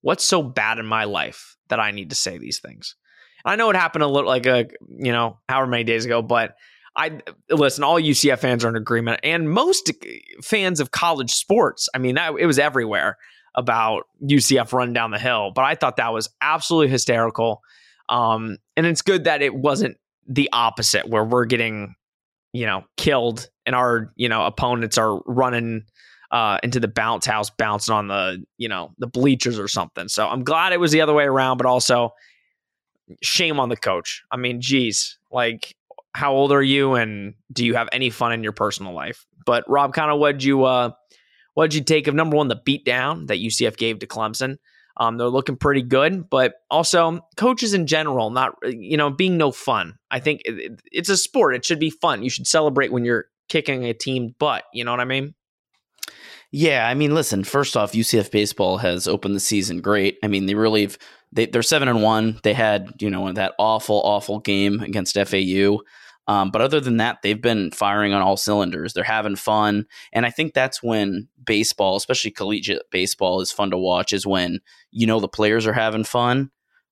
what's 0.01 0.25
so 0.25 0.43
bad 0.43 0.77
in 0.77 0.85
my 0.85 1.05
life 1.05 1.57
that 1.69 1.79
I 1.79 1.91
need 1.91 2.09
to 2.09 2.15
say 2.15 2.37
these 2.37 2.59
things. 2.59 2.95
I 3.43 3.55
know 3.55 3.69
it 3.69 3.75
happened 3.75 4.03
a 4.03 4.07
little 4.07 4.29
like 4.29 4.45
a 4.45 4.67
you 4.87 5.11
know 5.11 5.39
however 5.49 5.67
many 5.67 5.83
days 5.83 6.05
ago, 6.05 6.21
but 6.21 6.55
I 6.95 7.21
listen. 7.49 7.83
All 7.83 7.99
UCF 7.99 8.39
fans 8.39 8.63
are 8.63 8.69
in 8.69 8.75
agreement, 8.75 9.21
and 9.23 9.49
most 9.49 9.91
fans 10.43 10.79
of 10.79 10.91
college 10.91 11.31
sports. 11.31 11.89
I 11.95 11.97
mean, 11.97 12.17
it 12.17 12.45
was 12.45 12.59
everywhere 12.59 13.17
about 13.55 14.03
UCF 14.23 14.73
running 14.73 14.93
down 14.93 15.11
the 15.11 15.19
hill. 15.19 15.51
But 15.53 15.65
I 15.65 15.75
thought 15.75 15.97
that 15.97 16.13
was 16.13 16.29
absolutely 16.41 16.89
hysterical, 16.89 17.61
um, 18.09 18.57
and 18.77 18.85
it's 18.85 19.01
good 19.01 19.25
that 19.25 19.41
it 19.41 19.53
wasn't 19.53 19.97
the 20.27 20.49
opposite 20.53 21.07
where 21.09 21.23
we're 21.23 21.45
getting 21.45 21.95
you 22.53 22.65
know 22.65 22.83
killed 22.97 23.49
and 23.65 23.75
our 23.75 24.11
you 24.15 24.29
know 24.29 24.45
opponents 24.45 24.97
are 24.97 25.21
running 25.25 25.83
uh, 26.31 26.57
into 26.63 26.79
the 26.79 26.87
bounce 26.87 27.25
house, 27.25 27.49
bouncing 27.49 27.93
on 27.93 28.07
the 28.07 28.43
you 28.57 28.69
know 28.69 28.93
the 28.97 29.07
bleachers 29.07 29.59
or 29.59 29.67
something. 29.67 30.07
So 30.07 30.27
I'm 30.27 30.43
glad 30.43 30.73
it 30.73 30.79
was 30.79 30.91
the 30.91 31.01
other 31.01 31.13
way 31.13 31.25
around, 31.25 31.57
but 31.57 31.65
also 31.65 32.13
shame 33.21 33.59
on 33.59 33.69
the 33.69 33.77
coach. 33.77 34.23
I 34.31 34.37
mean, 34.37 34.61
geez, 34.61 35.17
Like, 35.31 35.75
how 36.13 36.33
old 36.33 36.51
are 36.51 36.63
you, 36.63 36.95
and 36.95 37.35
do 37.51 37.65
you 37.65 37.75
have 37.75 37.89
any 37.91 38.09
fun 38.09 38.31
in 38.31 38.43
your 38.43 38.53
personal 38.53 38.93
life? 38.93 39.25
But 39.45 39.63
Rob, 39.67 39.93
kind 39.93 40.11
of 40.11 40.19
what'd 40.19 40.43
you 40.43 40.63
uh, 40.63 40.91
what'd 41.61 41.75
you 41.75 41.83
take 41.83 42.07
of 42.07 42.15
number 42.15 42.35
one 42.35 42.47
the 42.47 42.55
beat 42.55 42.83
down 42.83 43.27
that 43.27 43.37
UCF 43.37 43.77
gave 43.77 43.99
to 43.99 44.07
Clemson? 44.07 44.57
Um, 44.97 45.17
they're 45.17 45.29
looking 45.29 45.57
pretty 45.57 45.83
good, 45.83 46.27
but 46.27 46.55
also 46.71 47.19
coaches 47.37 47.75
in 47.75 47.85
general, 47.85 48.31
not 48.31 48.55
you 48.63 48.97
know, 48.97 49.11
being 49.11 49.37
no 49.37 49.51
fun. 49.51 49.99
I 50.09 50.19
think 50.19 50.41
it, 50.43 50.81
it's 50.91 51.09
a 51.09 51.15
sport; 51.15 51.53
it 51.53 51.63
should 51.63 51.79
be 51.79 51.91
fun. 51.91 52.23
You 52.23 52.31
should 52.31 52.47
celebrate 52.47 52.91
when 52.91 53.05
you're 53.05 53.25
kicking 53.47 53.85
a 53.85 53.93
team 53.93 54.33
butt. 54.39 54.63
You 54.73 54.83
know 54.83 54.89
what 54.89 55.01
I 55.01 55.05
mean? 55.05 55.35
Yeah, 56.51 56.87
I 56.87 56.95
mean, 56.95 57.13
listen. 57.13 57.43
First 57.43 57.77
off, 57.77 57.91
UCF 57.91 58.31
baseball 58.31 58.79
has 58.79 59.07
opened 59.07 59.35
the 59.35 59.39
season 59.39 59.81
great. 59.81 60.17
I 60.23 60.27
mean, 60.27 60.47
they 60.47 60.55
really 60.55 60.89
they, 61.31 61.45
they're 61.45 61.61
seven 61.61 61.89
and 61.89 62.01
one. 62.01 62.39
They 62.41 62.55
had 62.55 62.91
you 62.99 63.11
know 63.11 63.31
that 63.33 63.53
awful, 63.59 64.01
awful 64.01 64.39
game 64.39 64.79
against 64.79 65.15
FAU. 65.15 65.77
Um, 66.31 66.49
but 66.49 66.61
other 66.61 66.79
than 66.79 66.95
that, 66.97 67.21
they've 67.21 67.41
been 67.41 67.71
firing 67.71 68.13
on 68.13 68.21
all 68.21 68.37
cylinders. 68.37 68.93
They're 68.93 69.03
having 69.03 69.35
fun, 69.35 69.85
and 70.13 70.25
I 70.25 70.29
think 70.29 70.53
that's 70.53 70.81
when 70.81 71.27
baseball, 71.43 71.97
especially 71.97 72.31
collegiate 72.31 72.83
baseball, 72.89 73.41
is 73.41 73.51
fun 73.51 73.69
to 73.71 73.77
watch. 73.77 74.13
Is 74.13 74.25
when 74.25 74.61
you 74.91 75.05
know 75.05 75.19
the 75.19 75.27
players 75.27 75.67
are 75.67 75.73
having 75.73 76.05
fun, 76.05 76.49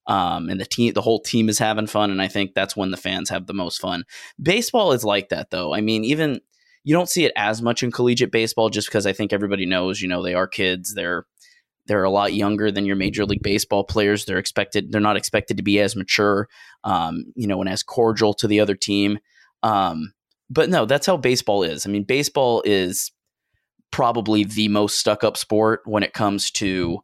um, 0.07 0.49
and 0.49 0.59
the 0.59 0.65
team, 0.65 0.91
the 0.91 1.01
whole 1.01 1.21
team 1.21 1.47
is 1.47 1.57
having 1.57 1.87
fun, 1.87 2.11
and 2.11 2.21
I 2.21 2.27
think 2.27 2.53
that's 2.53 2.75
when 2.75 2.91
the 2.91 2.97
fans 2.97 3.29
have 3.29 3.47
the 3.47 3.53
most 3.53 3.79
fun. 3.79 4.03
Baseball 4.41 4.91
is 4.91 5.05
like 5.05 5.29
that, 5.29 5.51
though. 5.51 5.73
I 5.73 5.79
mean, 5.79 6.03
even 6.03 6.41
you 6.83 6.93
don't 6.93 7.09
see 7.09 7.23
it 7.23 7.31
as 7.37 7.61
much 7.61 7.81
in 7.81 7.93
collegiate 7.93 8.33
baseball 8.33 8.69
just 8.69 8.89
because 8.89 9.05
I 9.05 9.13
think 9.13 9.31
everybody 9.31 9.65
knows, 9.65 10.01
you 10.01 10.09
know, 10.09 10.21
they 10.21 10.33
are 10.33 10.47
kids. 10.47 10.95
They're 10.95 11.25
they're 11.89 12.03
a 12.03 12.09
lot 12.09 12.33
younger 12.33 12.71
than 12.71 12.85
your 12.85 12.95
major 12.95 13.25
league 13.25 13.41
baseball 13.41 13.83
players. 13.83 14.23
They're 14.23 14.37
expected 14.37 14.91
they're 14.91 15.01
not 15.01 15.17
expected 15.17 15.57
to 15.57 15.63
be 15.63 15.79
as 15.79 15.95
mature, 15.95 16.47
um, 16.83 17.25
you 17.35 17.47
know, 17.47 17.59
and 17.59 17.69
as 17.69 17.83
cordial 17.83 18.33
to 18.35 18.47
the 18.47 18.59
other 18.59 18.75
team. 18.75 19.17
Um, 19.63 20.13
but 20.49 20.69
no, 20.69 20.85
that's 20.85 21.07
how 21.07 21.17
baseball 21.17 21.63
is. 21.63 21.85
I 21.85 21.89
mean, 21.89 22.03
baseball 22.03 22.61
is 22.63 23.11
probably 23.91 24.43
the 24.43 24.67
most 24.67 24.99
stuck 24.99 25.23
up 25.23 25.35
sport 25.35 25.81
when 25.85 26.03
it 26.03 26.13
comes 26.13 26.51
to, 26.51 26.99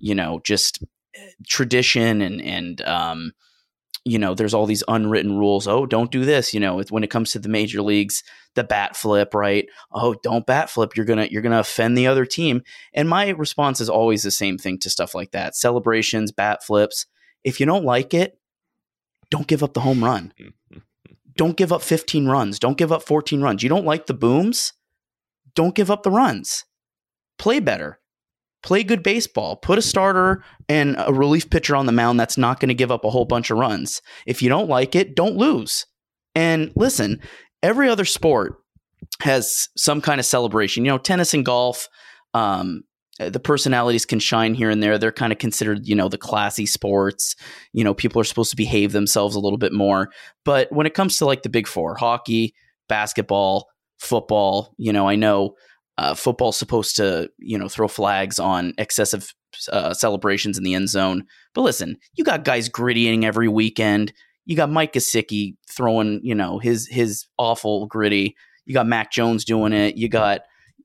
you 0.00 0.14
know, 0.16 0.40
just 0.44 0.82
eh, 1.14 1.30
tradition 1.46 2.20
and 2.20 2.42
and 2.42 2.80
um, 2.82 3.32
you 4.04 4.18
know, 4.18 4.34
there's 4.34 4.52
all 4.52 4.66
these 4.66 4.84
unwritten 4.86 5.38
rules. 5.38 5.66
Oh, 5.66 5.86
don't 5.86 6.10
do 6.10 6.24
this. 6.24 6.52
You 6.52 6.60
know, 6.60 6.82
when 6.90 7.04
it 7.04 7.10
comes 7.10 7.32
to 7.32 7.38
the 7.38 7.48
major 7.48 7.80
leagues, 7.80 8.22
the 8.54 8.64
bat 8.64 8.96
flip, 8.96 9.34
right? 9.34 9.66
Oh, 9.92 10.14
don't 10.22 10.46
bat 10.46 10.68
flip. 10.68 10.96
You're 10.96 11.06
gonna 11.06 11.28
you're 11.30 11.42
gonna 11.42 11.60
offend 11.60 11.96
the 11.96 12.06
other 12.06 12.26
team. 12.26 12.62
And 12.92 13.08
my 13.08 13.30
response 13.30 13.80
is 13.80 13.88
always 13.88 14.22
the 14.22 14.30
same 14.30 14.58
thing 14.58 14.78
to 14.80 14.90
stuff 14.90 15.14
like 15.14 15.30
that: 15.32 15.56
celebrations, 15.56 16.32
bat 16.32 16.62
flips. 16.62 17.06
If 17.44 17.60
you 17.60 17.66
don't 17.66 17.84
like 17.84 18.12
it, 18.12 18.38
don't 19.30 19.46
give 19.46 19.62
up 19.62 19.72
the 19.72 19.80
home 19.80 20.04
run. 20.04 20.32
don't 21.36 21.56
give 21.56 21.72
up 21.72 21.82
15 21.82 22.26
runs. 22.26 22.58
Don't 22.58 22.78
give 22.78 22.92
up 22.92 23.02
14 23.02 23.40
runs. 23.40 23.62
You 23.62 23.68
don't 23.68 23.86
like 23.86 24.06
the 24.06 24.14
booms? 24.14 24.74
Don't 25.54 25.74
give 25.74 25.90
up 25.90 26.02
the 26.02 26.10
runs. 26.10 26.64
Play 27.38 27.58
better 27.60 27.98
play 28.64 28.82
good 28.82 29.02
baseball. 29.02 29.56
Put 29.56 29.78
a 29.78 29.82
starter 29.82 30.42
and 30.68 30.96
a 30.98 31.12
relief 31.12 31.50
pitcher 31.50 31.76
on 31.76 31.86
the 31.86 31.92
mound 31.92 32.18
that's 32.18 32.38
not 32.38 32.58
going 32.58 32.70
to 32.70 32.74
give 32.74 32.90
up 32.90 33.04
a 33.04 33.10
whole 33.10 33.26
bunch 33.26 33.50
of 33.50 33.58
runs. 33.58 34.02
If 34.26 34.42
you 34.42 34.48
don't 34.48 34.68
like 34.68 34.96
it, 34.96 35.14
don't 35.14 35.36
lose. 35.36 35.86
And 36.34 36.72
listen, 36.74 37.20
every 37.62 37.88
other 37.88 38.04
sport 38.04 38.56
has 39.20 39.68
some 39.76 40.00
kind 40.00 40.18
of 40.18 40.26
celebration. 40.26 40.84
You 40.84 40.92
know, 40.92 40.98
tennis 40.98 41.34
and 41.34 41.44
golf, 41.44 41.88
um, 42.32 42.82
the 43.18 43.38
personalities 43.38 44.06
can 44.06 44.18
shine 44.18 44.54
here 44.54 44.70
and 44.70 44.82
there. 44.82 44.98
They're 44.98 45.12
kind 45.12 45.32
of 45.32 45.38
considered, 45.38 45.86
you 45.86 45.94
know, 45.94 46.08
the 46.08 46.18
classy 46.18 46.66
sports. 46.66 47.36
You 47.72 47.84
know, 47.84 47.94
people 47.94 48.20
are 48.20 48.24
supposed 48.24 48.50
to 48.50 48.56
behave 48.56 48.92
themselves 48.92 49.36
a 49.36 49.40
little 49.40 49.58
bit 49.58 49.72
more. 49.72 50.10
But 50.44 50.72
when 50.72 50.86
it 50.86 50.94
comes 50.94 51.18
to 51.18 51.26
like 51.26 51.42
the 51.42 51.48
big 51.48 51.68
four, 51.68 51.94
hockey, 51.96 52.54
basketball, 52.88 53.68
football, 53.98 54.74
you 54.78 54.92
know, 54.92 55.08
I 55.08 55.14
know 55.14 55.54
uh, 55.98 56.14
football's 56.14 56.56
supposed 56.56 56.96
to, 56.96 57.30
you 57.38 57.58
know, 57.58 57.68
throw 57.68 57.88
flags 57.88 58.38
on 58.38 58.74
excessive 58.78 59.32
uh, 59.70 59.94
celebrations 59.94 60.58
in 60.58 60.64
the 60.64 60.74
end 60.74 60.88
zone. 60.88 61.24
But 61.54 61.62
listen, 61.62 61.96
you 62.14 62.24
got 62.24 62.44
guys 62.44 62.68
grittying 62.68 63.24
every 63.24 63.48
weekend. 63.48 64.12
You 64.44 64.56
got 64.56 64.70
Mike 64.70 64.92
Gesicki 64.92 65.56
throwing, 65.70 66.20
you 66.22 66.34
know, 66.34 66.58
his 66.58 66.86
his 66.88 67.26
awful 67.38 67.86
gritty. 67.86 68.36
You 68.66 68.74
got 68.74 68.86
Mac 68.86 69.10
Jones 69.10 69.44
doing 69.44 69.72
it. 69.72 69.96
You 69.96 70.08
got 70.08 70.40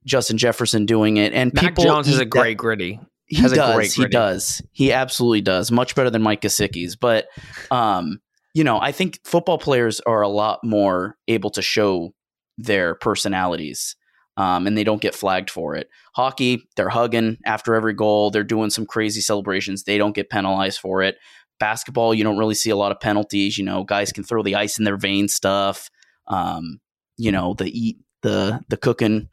Justin 0.05 0.37
Jefferson 0.37 0.85
doing 0.85 1.17
it. 1.17 1.33
And 1.33 1.53
Mac 1.53 1.63
people 1.65 1.83
Jones 1.83 2.07
is 2.07 2.19
a 2.19 2.25
great 2.25 2.51
that, 2.51 2.57
gritty. 2.57 2.99
He 3.25 3.41
does. 3.41 3.75
Great 3.75 3.93
he 3.93 4.05
does. 4.07 4.61
He 4.71 4.91
absolutely 4.91 5.41
does. 5.41 5.71
Much 5.71 5.95
better 5.95 6.09
than 6.09 6.21
Mike 6.21 6.41
Gesicki's. 6.41 6.95
But, 6.95 7.27
um, 7.69 8.19
you 8.53 8.63
know, 8.63 8.79
I 8.79 8.91
think 8.91 9.19
football 9.23 9.59
players 9.59 9.99
are 10.01 10.21
a 10.21 10.27
lot 10.27 10.59
more 10.63 11.15
able 11.27 11.51
to 11.51 11.61
show 11.61 12.13
their 12.57 12.95
personalities 12.95 13.95
um, 14.39 14.65
and 14.65 14.77
they 14.77 14.86
don't 14.86 15.01
get 15.01 15.13
flagged 15.13 15.50
for 15.50 15.75
it. 15.75 15.89
Hockey, 16.15 16.65
they're 16.77 16.88
hugging 16.88 17.38
after 17.46 17.75
every 17.75 17.93
goal. 17.93 18.31
They're 18.31 18.43
doing 18.46 18.69
some 18.69 18.86
crazy 18.86 19.19
celebrations. 19.19 19.84
They 19.84 19.98
don't 19.98 20.15
get 20.15 20.29
penalized 20.29 20.79
for 20.79 21.01
it. 21.03 21.17
Basketball, 21.60 22.13
you 22.13 22.24
don't 22.24 22.38
really 22.38 22.55
see 22.55 22.69
a 22.69 22.77
lot 22.77 22.93
of 22.93 23.01
penalties. 23.01 23.58
You 23.58 23.65
know, 23.65 23.84
guys 23.84 24.13
can 24.13 24.24
throw 24.24 24.41
the 24.41 24.55
ice 24.55 24.79
in 24.79 24.86
their 24.86 24.96
veins 24.96 25.34
stuff. 25.34 25.89
Um, 26.27 26.79
you 27.17 27.34
know, 27.34 27.53
the 27.53 27.65
eat 27.65 27.98
the 28.22 28.62
the 28.69 28.77
cooking 28.77 29.27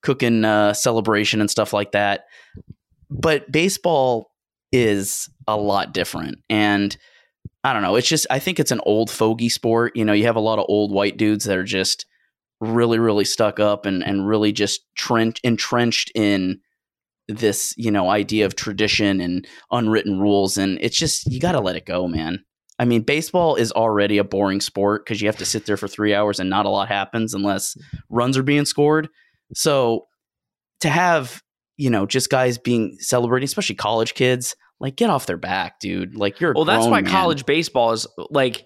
cooking 0.00 0.44
uh, 0.44 0.74
celebration 0.74 1.40
and 1.40 1.50
stuff 1.50 1.72
like 1.72 1.90
that. 1.90 2.26
But 3.10 3.50
baseball 3.50 4.30
is 4.70 5.28
a 5.48 5.56
lot 5.56 5.92
different, 5.92 6.38
and 6.48 6.96
I 7.64 7.72
don't 7.72 7.82
know. 7.82 7.96
It's 7.96 8.08
just 8.08 8.28
I 8.30 8.38
think 8.38 8.60
it's 8.60 8.70
an 8.70 8.80
old 8.86 9.10
fogey 9.10 9.48
sport. 9.48 9.96
You 9.96 10.04
know, 10.04 10.12
you 10.12 10.26
have 10.26 10.36
a 10.36 10.40
lot 10.40 10.60
of 10.60 10.66
old 10.68 10.92
white 10.92 11.16
dudes 11.16 11.46
that 11.46 11.58
are 11.58 11.64
just 11.64 12.06
really 12.62 12.98
really 12.98 13.24
stuck 13.24 13.58
up 13.58 13.84
and 13.86 14.04
and 14.04 14.26
really 14.26 14.52
just 14.52 14.82
trent, 14.94 15.40
entrenched 15.42 16.12
in 16.14 16.60
this 17.28 17.74
you 17.76 17.90
know 17.90 18.08
idea 18.08 18.46
of 18.46 18.54
tradition 18.54 19.20
and 19.20 19.46
unwritten 19.70 20.20
rules. 20.20 20.56
And 20.56 20.78
it's 20.80 20.98
just 20.98 21.30
you 21.30 21.40
got 21.40 21.52
to 21.52 21.60
let 21.60 21.76
it 21.76 21.86
go 21.86 22.06
man. 22.06 22.44
I 22.78 22.84
mean 22.84 23.02
baseball 23.02 23.56
is 23.56 23.72
already 23.72 24.18
a 24.18 24.24
boring 24.24 24.60
sport 24.60 25.04
because 25.04 25.20
you 25.20 25.28
have 25.28 25.36
to 25.38 25.44
sit 25.44 25.66
there 25.66 25.76
for 25.76 25.88
three 25.88 26.14
hours 26.14 26.38
and 26.40 26.48
not 26.48 26.66
a 26.66 26.68
lot 26.68 26.88
happens 26.88 27.34
unless 27.34 27.76
runs 28.08 28.38
are 28.38 28.42
being 28.42 28.64
scored. 28.64 29.08
So 29.54 30.06
to 30.80 30.88
have 30.88 31.42
you 31.76 31.90
know 31.90 32.06
just 32.06 32.30
guys 32.30 32.58
being 32.58 32.96
celebrating 33.00 33.44
especially 33.44 33.76
college 33.76 34.14
kids 34.14 34.54
like 34.78 34.96
get 34.96 35.10
off 35.10 35.26
their 35.26 35.36
back 35.36 35.80
dude. 35.80 36.16
Like 36.16 36.40
you're 36.40 36.54
well 36.54 36.64
that's 36.64 36.86
why 36.86 37.00
man. 37.00 37.10
college 37.10 37.44
baseball 37.44 37.92
is 37.92 38.06
like 38.30 38.64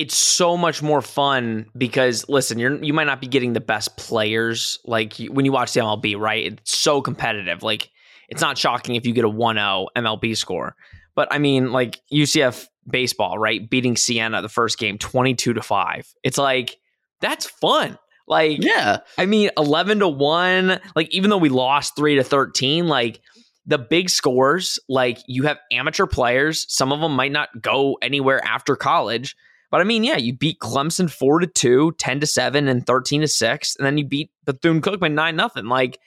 it's 0.00 0.16
so 0.16 0.56
much 0.56 0.82
more 0.82 1.02
fun 1.02 1.66
because 1.76 2.26
listen, 2.26 2.58
you're 2.58 2.82
you 2.82 2.94
might 2.94 3.04
not 3.04 3.20
be 3.20 3.26
getting 3.26 3.52
the 3.52 3.60
best 3.60 3.98
players 3.98 4.78
like 4.86 5.18
when 5.28 5.44
you 5.44 5.52
watch 5.52 5.74
the 5.74 5.80
MLB, 5.80 6.18
right? 6.18 6.54
It's 6.54 6.78
so 6.78 7.02
competitive. 7.02 7.62
Like 7.62 7.90
it's 8.30 8.40
not 8.40 8.56
shocking 8.56 8.94
if 8.94 9.04
you 9.04 9.12
get 9.12 9.26
a 9.26 9.30
1-0 9.30 9.88
MLB 9.94 10.34
score. 10.34 10.74
But 11.14 11.28
I 11.30 11.36
mean, 11.36 11.70
like 11.70 12.00
UCF 12.10 12.66
baseball, 12.88 13.38
right? 13.38 13.68
Beating 13.68 13.94
Siena 13.94 14.40
the 14.40 14.48
first 14.48 14.78
game 14.78 14.96
22 14.96 15.52
to 15.52 15.62
5. 15.62 16.14
It's 16.24 16.38
like 16.38 16.78
that's 17.20 17.44
fun. 17.44 17.98
Like 18.26 18.64
yeah. 18.64 19.00
I 19.18 19.26
mean 19.26 19.50
11 19.58 19.98
to 19.98 20.08
1, 20.08 20.80
like 20.96 21.14
even 21.14 21.28
though 21.28 21.36
we 21.36 21.50
lost 21.50 21.94
3 21.94 22.14
to 22.14 22.24
13, 22.24 22.86
like 22.88 23.20
the 23.66 23.76
big 23.76 24.08
scores, 24.08 24.78
like 24.88 25.18
you 25.26 25.42
have 25.42 25.58
amateur 25.70 26.06
players, 26.06 26.64
some 26.72 26.90
of 26.90 27.00
them 27.00 27.12
might 27.12 27.32
not 27.32 27.50
go 27.60 27.98
anywhere 28.00 28.42
after 28.42 28.76
college 28.76 29.36
but 29.70 29.80
I 29.80 29.84
mean, 29.84 30.04
yeah, 30.04 30.16
you 30.16 30.32
beat 30.32 30.58
Clemson 30.60 31.10
4 31.10 31.40
to 31.40 31.46
2, 31.46 31.92
10 31.98 32.20
to 32.20 32.26
7, 32.26 32.68
and 32.68 32.86
13 32.86 33.20
to 33.20 33.28
6, 33.28 33.76
and 33.76 33.86
then 33.86 33.98
you 33.98 34.04
beat 34.04 34.30
Bethune 34.44 34.80
Cookman 34.80 35.12
9 35.12 35.36
nothing. 35.36 35.66
Like 35.66 35.98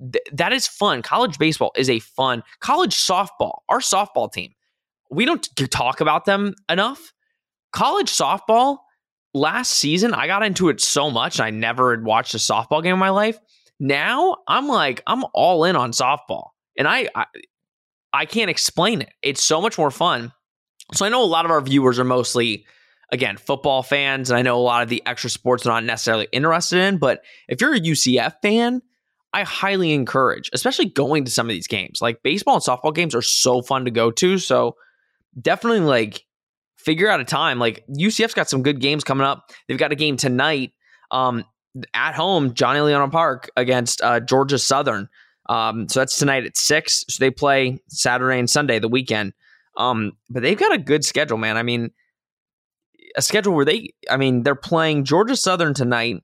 th- 0.00 0.24
that 0.32 0.52
is 0.52 0.66
fun. 0.66 1.02
College 1.02 1.38
baseball 1.38 1.72
is 1.76 1.90
a 1.90 1.98
fun 2.00 2.42
college 2.60 2.94
softball. 2.94 3.58
Our 3.68 3.80
softball 3.80 4.32
team, 4.32 4.52
we 5.10 5.24
don't 5.24 5.48
t- 5.56 5.66
talk 5.66 6.00
about 6.00 6.24
them 6.24 6.54
enough. 6.68 7.12
College 7.72 8.10
softball 8.10 8.78
last 9.34 9.72
season, 9.72 10.14
I 10.14 10.26
got 10.26 10.42
into 10.42 10.68
it 10.68 10.80
so 10.80 11.10
much. 11.10 11.40
I 11.40 11.50
never 11.50 11.90
had 11.94 12.04
watched 12.04 12.34
a 12.34 12.38
softball 12.38 12.82
game 12.82 12.94
in 12.94 12.98
my 12.98 13.10
life. 13.10 13.38
Now 13.80 14.36
I'm 14.46 14.68
like, 14.68 15.02
I'm 15.06 15.24
all 15.34 15.64
in 15.64 15.74
on 15.76 15.92
softball. 15.92 16.50
And 16.76 16.86
I, 16.86 17.08
I 17.14 17.26
I 18.12 18.26
can't 18.26 18.50
explain 18.50 19.00
it. 19.00 19.10
It's 19.22 19.42
so 19.42 19.60
much 19.60 19.78
more 19.78 19.90
fun. 19.90 20.32
So 20.92 21.06
I 21.06 21.08
know 21.08 21.22
a 21.22 21.24
lot 21.24 21.44
of 21.44 21.50
our 21.50 21.60
viewers 21.60 21.98
are 21.98 22.04
mostly 22.04 22.66
again, 23.12 23.36
football 23.36 23.82
fans, 23.82 24.30
and 24.30 24.38
I 24.38 24.42
know 24.42 24.56
a 24.56 24.60
lot 24.60 24.82
of 24.82 24.88
the 24.88 25.02
extra 25.06 25.30
sports 25.30 25.66
are 25.66 25.68
not 25.68 25.84
necessarily 25.84 26.26
interested 26.32 26.78
in, 26.78 26.98
but 26.98 27.22
if 27.46 27.60
you're 27.60 27.74
a 27.74 27.80
UCF 27.80 28.34
fan, 28.42 28.82
I 29.34 29.44
highly 29.44 29.92
encourage, 29.92 30.50
especially 30.52 30.86
going 30.86 31.24
to 31.26 31.30
some 31.30 31.46
of 31.46 31.52
these 31.52 31.66
games. 31.66 32.00
Like 32.02 32.22
baseball 32.22 32.54
and 32.54 32.64
softball 32.64 32.94
games 32.94 33.14
are 33.14 33.22
so 33.22 33.62
fun 33.62 33.84
to 33.84 33.90
go 33.90 34.10
to. 34.10 34.38
So 34.38 34.76
definitely 35.40 35.80
like 35.80 36.24
figure 36.76 37.08
out 37.08 37.20
a 37.20 37.24
time. 37.24 37.58
Like 37.58 37.84
UCF's 37.88 38.34
got 38.34 38.50
some 38.50 38.62
good 38.62 38.80
games 38.80 39.04
coming 39.04 39.26
up. 39.26 39.50
They've 39.68 39.78
got 39.78 39.92
a 39.92 39.96
game 39.96 40.16
tonight 40.16 40.72
um, 41.10 41.44
at 41.94 42.14
home, 42.14 42.52
John 42.54 42.76
Euliano 42.76 43.10
Park 43.10 43.50
against 43.56 44.02
uh, 44.02 44.20
Georgia 44.20 44.58
Southern. 44.58 45.08
Um, 45.48 45.88
so 45.88 46.00
that's 46.00 46.18
tonight 46.18 46.44
at 46.44 46.56
six. 46.56 47.04
So 47.08 47.22
they 47.22 47.30
play 47.30 47.78
Saturday 47.88 48.38
and 48.38 48.48
Sunday, 48.48 48.78
the 48.78 48.88
weekend. 48.88 49.32
Um, 49.76 50.12
but 50.28 50.42
they've 50.42 50.58
got 50.58 50.72
a 50.72 50.78
good 50.78 51.04
schedule, 51.04 51.38
man. 51.38 51.56
I 51.56 51.62
mean, 51.62 51.90
a 53.16 53.22
schedule 53.22 53.54
where 53.54 53.64
they, 53.64 53.94
I 54.10 54.16
mean, 54.16 54.42
they're 54.42 54.54
playing 54.54 55.04
Georgia 55.04 55.36
Southern 55.36 55.74
tonight 55.74 56.22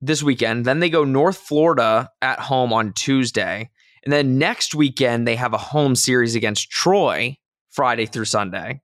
this 0.00 0.22
weekend. 0.22 0.64
Then 0.64 0.80
they 0.80 0.90
go 0.90 1.04
North 1.04 1.36
Florida 1.36 2.10
at 2.22 2.40
home 2.40 2.72
on 2.72 2.92
Tuesday. 2.92 3.70
And 4.02 4.12
then 4.12 4.38
next 4.38 4.74
weekend, 4.74 5.28
they 5.28 5.36
have 5.36 5.52
a 5.52 5.58
home 5.58 5.94
series 5.94 6.34
against 6.34 6.70
Troy 6.70 7.36
Friday 7.70 8.06
through 8.06 8.24
Sunday. 8.24 8.80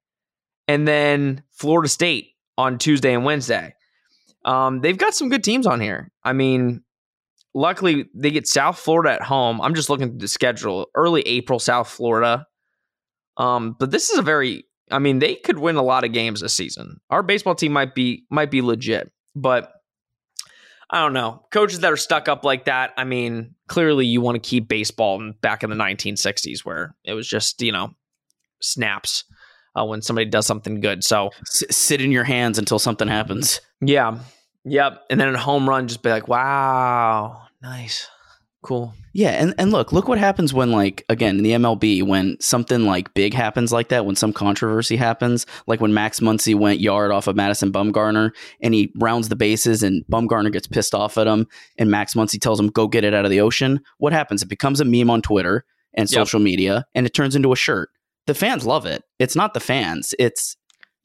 And 0.68 0.86
then 0.86 1.42
Florida 1.52 1.88
State 1.88 2.32
on 2.58 2.78
Tuesday 2.78 3.14
and 3.14 3.24
Wednesday. 3.24 3.74
Um, 4.44 4.80
they've 4.80 4.98
got 4.98 5.14
some 5.14 5.28
good 5.28 5.42
teams 5.42 5.66
on 5.66 5.80
here. 5.80 6.10
I 6.22 6.32
mean, 6.32 6.82
luckily 7.54 8.08
they 8.14 8.30
get 8.30 8.46
South 8.46 8.78
Florida 8.78 9.12
at 9.12 9.22
home. 9.22 9.60
I'm 9.60 9.74
just 9.74 9.90
looking 9.90 10.08
at 10.08 10.18
the 10.18 10.28
schedule. 10.28 10.88
Early 10.94 11.22
April, 11.22 11.58
South 11.58 11.88
Florida. 11.88 12.46
Um, 13.36 13.76
but 13.78 13.90
this 13.90 14.10
is 14.10 14.18
a 14.18 14.22
very 14.22 14.64
I 14.90 14.98
mean, 14.98 15.18
they 15.18 15.34
could 15.34 15.58
win 15.58 15.76
a 15.76 15.82
lot 15.82 16.04
of 16.04 16.12
games 16.12 16.40
this 16.40 16.54
season. 16.54 17.00
Our 17.10 17.22
baseball 17.22 17.54
team 17.54 17.72
might 17.72 17.94
be 17.94 18.24
might 18.30 18.50
be 18.50 18.62
legit, 18.62 19.10
but 19.34 19.72
I 20.90 21.00
don't 21.00 21.12
know. 21.12 21.44
Coaches 21.50 21.80
that 21.80 21.92
are 21.92 21.96
stuck 21.96 22.28
up 22.28 22.44
like 22.44 22.66
that, 22.66 22.92
I 22.96 23.04
mean, 23.04 23.54
clearly 23.66 24.06
you 24.06 24.20
want 24.20 24.40
to 24.40 24.48
keep 24.48 24.68
baseball 24.68 25.32
back 25.40 25.64
in 25.64 25.70
the 25.70 25.76
1960s 25.76 26.64
where 26.64 26.94
it 27.04 27.14
was 27.14 27.26
just, 27.26 27.60
you 27.60 27.72
know, 27.72 27.90
snaps 28.62 29.24
uh, 29.74 29.84
when 29.84 30.00
somebody 30.00 30.30
does 30.30 30.46
something 30.46 30.80
good. 30.80 31.02
So 31.02 31.30
S- 31.42 31.64
sit 31.70 32.00
in 32.00 32.12
your 32.12 32.24
hands 32.24 32.58
until 32.58 32.78
something 32.78 33.08
happens. 33.08 33.60
Yeah. 33.80 34.20
Yep. 34.64 35.02
And 35.10 35.20
then 35.20 35.34
a 35.34 35.38
home 35.38 35.68
run, 35.68 35.88
just 35.88 36.02
be 36.02 36.10
like, 36.10 36.28
wow, 36.28 37.42
nice. 37.62 38.08
Cool. 38.66 38.92
Yeah, 39.12 39.30
and, 39.30 39.54
and 39.58 39.70
look, 39.70 39.92
look 39.92 40.08
what 40.08 40.18
happens 40.18 40.52
when 40.52 40.72
like 40.72 41.04
again 41.08 41.36
in 41.38 41.44
the 41.44 41.52
MLB 41.52 42.02
when 42.02 42.36
something 42.40 42.84
like 42.84 43.14
big 43.14 43.32
happens 43.32 43.72
like 43.72 43.90
that, 43.90 44.04
when 44.04 44.16
some 44.16 44.32
controversy 44.32 44.96
happens, 44.96 45.46
like 45.68 45.80
when 45.80 45.94
Max 45.94 46.18
Muncy 46.18 46.52
went 46.52 46.80
yard 46.80 47.12
off 47.12 47.28
of 47.28 47.36
Madison 47.36 47.70
Bumgarner 47.70 48.32
and 48.60 48.74
he 48.74 48.90
rounds 48.96 49.28
the 49.28 49.36
bases 49.36 49.84
and 49.84 50.04
Bumgarner 50.10 50.52
gets 50.52 50.66
pissed 50.66 50.96
off 50.96 51.16
at 51.16 51.28
him 51.28 51.46
and 51.78 51.92
Max 51.92 52.14
Muncy 52.14 52.40
tells 52.40 52.58
him 52.58 52.66
go 52.66 52.88
get 52.88 53.04
it 53.04 53.14
out 53.14 53.24
of 53.24 53.30
the 53.30 53.40
ocean. 53.40 53.78
What 53.98 54.12
happens? 54.12 54.42
It 54.42 54.48
becomes 54.48 54.80
a 54.80 54.84
meme 54.84 55.10
on 55.10 55.22
Twitter 55.22 55.64
and 55.94 56.10
Yep. 56.10 56.14
social 56.16 56.40
media 56.40 56.86
and 56.92 57.06
it 57.06 57.14
turns 57.14 57.36
into 57.36 57.52
a 57.52 57.56
shirt. 57.56 57.90
The 58.26 58.34
fans 58.34 58.66
love 58.66 58.84
it. 58.84 59.04
It's 59.20 59.36
not 59.36 59.54
the 59.54 59.60
fans. 59.60 60.12
It's 60.18 60.56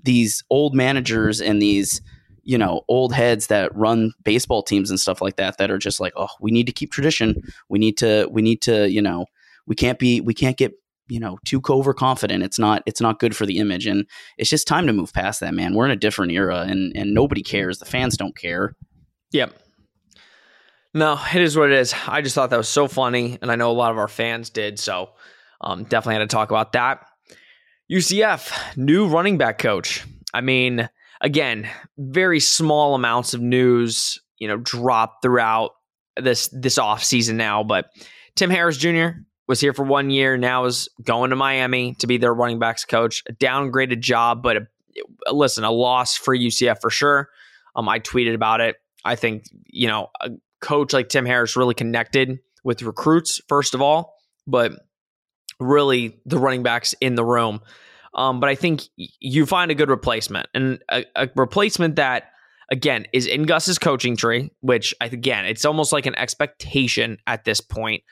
these 0.01 0.43
old 0.49 0.73
managers 0.73 1.39
and 1.39 1.61
these 1.61 2.01
you 2.43 2.57
know 2.57 2.81
old 2.87 3.13
heads 3.13 3.47
that 3.47 3.75
run 3.75 4.13
baseball 4.23 4.63
teams 4.63 4.89
and 4.89 4.99
stuff 4.99 5.21
like 5.21 5.35
that 5.35 5.57
that 5.57 5.71
are 5.71 5.77
just 5.77 5.99
like 5.99 6.13
oh 6.15 6.29
we 6.39 6.51
need 6.51 6.65
to 6.65 6.73
keep 6.73 6.91
tradition 6.91 7.41
we 7.69 7.79
need 7.79 7.97
to 7.97 8.27
we 8.31 8.41
need 8.41 8.61
to 8.61 8.89
you 8.89 9.01
know 9.01 9.25
we 9.67 9.75
can't 9.75 9.99
be 9.99 10.21
we 10.21 10.33
can't 10.33 10.57
get 10.57 10.73
you 11.07 11.19
know 11.19 11.37
too 11.45 11.61
overconfident 11.69 12.43
it's 12.43 12.57
not 12.57 12.81
it's 12.85 13.01
not 13.01 13.19
good 13.19 13.35
for 13.35 13.45
the 13.45 13.57
image 13.57 13.85
and 13.85 14.05
it's 14.37 14.49
just 14.49 14.67
time 14.67 14.87
to 14.87 14.93
move 14.93 15.13
past 15.13 15.39
that 15.39 15.53
man 15.53 15.73
we're 15.73 15.85
in 15.85 15.91
a 15.91 15.95
different 15.95 16.31
era 16.31 16.65
and 16.67 16.91
and 16.95 17.13
nobody 17.13 17.43
cares 17.43 17.79
the 17.79 17.85
fans 17.85 18.17
don't 18.17 18.37
care 18.37 18.75
Yep. 19.31 19.53
No, 20.93 21.19
it 21.33 21.41
is 21.41 21.57
what 21.57 21.71
it 21.71 21.79
is. 21.79 21.95
I 22.07 22.21
just 22.21 22.35
thought 22.35 22.49
that 22.49 22.57
was 22.57 22.67
so 22.67 22.87
funny, 22.87 23.37
and 23.41 23.49
I 23.49 23.55
know 23.55 23.71
a 23.71 23.73
lot 23.73 23.91
of 23.91 23.97
our 23.97 24.09
fans 24.09 24.49
did. 24.49 24.77
So, 24.77 25.11
um, 25.61 25.83
definitely 25.85 26.15
had 26.15 26.29
to 26.29 26.33
talk 26.33 26.51
about 26.51 26.73
that. 26.73 27.05
UCF 27.89 28.77
new 28.77 29.07
running 29.07 29.37
back 29.37 29.57
coach. 29.57 30.05
I 30.33 30.41
mean, 30.41 30.89
again, 31.21 31.69
very 31.97 32.39
small 32.39 32.95
amounts 32.95 33.33
of 33.33 33.41
news, 33.41 34.19
you 34.39 34.47
know, 34.47 34.57
dropped 34.57 35.21
throughout 35.21 35.71
this 36.17 36.49
this 36.51 36.77
off 36.77 37.03
season 37.03 37.37
now. 37.37 37.63
But 37.63 37.89
Tim 38.35 38.49
Harris 38.49 38.77
Jr. 38.77 39.09
was 39.47 39.61
here 39.61 39.73
for 39.73 39.85
one 39.85 40.09
year. 40.09 40.37
Now 40.37 40.65
is 40.65 40.89
going 41.03 41.29
to 41.29 41.35
Miami 41.35 41.93
to 41.95 42.07
be 42.07 42.17
their 42.17 42.33
running 42.33 42.59
backs 42.59 42.83
coach. 42.83 43.23
A 43.29 43.33
downgraded 43.33 44.01
job, 44.01 44.43
but 44.43 44.57
a, 44.57 45.33
listen, 45.33 45.63
a 45.63 45.71
loss 45.71 46.17
for 46.17 46.35
UCF 46.35 46.81
for 46.81 46.89
sure. 46.89 47.29
Um, 47.75 47.87
I 47.87 47.99
tweeted 47.99 48.33
about 48.33 48.59
it. 48.59 48.75
I 49.05 49.15
think 49.15 49.45
you 49.67 49.87
know 49.87 50.09
a 50.19 50.31
coach 50.59 50.93
like 50.93 51.09
Tim 51.09 51.25
Harris 51.25 51.55
really 51.55 51.75
connected 51.75 52.39
with 52.63 52.81
recruits 52.83 53.41
first 53.47 53.73
of 53.73 53.81
all, 53.81 54.15
but 54.47 54.73
really 55.59 56.19
the 56.25 56.37
running 56.37 56.63
backs 56.63 56.93
in 56.99 57.15
the 57.15 57.23
room. 57.23 57.61
Um, 58.13 58.39
but 58.39 58.49
I 58.49 58.55
think 58.55 58.83
you 58.95 59.45
find 59.45 59.71
a 59.71 59.75
good 59.75 59.89
replacement 59.89 60.47
and 60.53 60.83
a, 60.89 61.05
a 61.15 61.29
replacement 61.35 61.95
that 61.95 62.31
again 62.69 63.05
is 63.13 63.25
in 63.27 63.43
Gus's 63.43 63.79
coaching 63.79 64.17
tree, 64.17 64.51
which 64.61 64.93
again 64.99 65.45
it's 65.45 65.65
almost 65.65 65.93
like 65.93 66.05
an 66.05 66.15
expectation 66.15 67.17
at 67.27 67.45
this 67.45 67.61
point. 67.61 68.03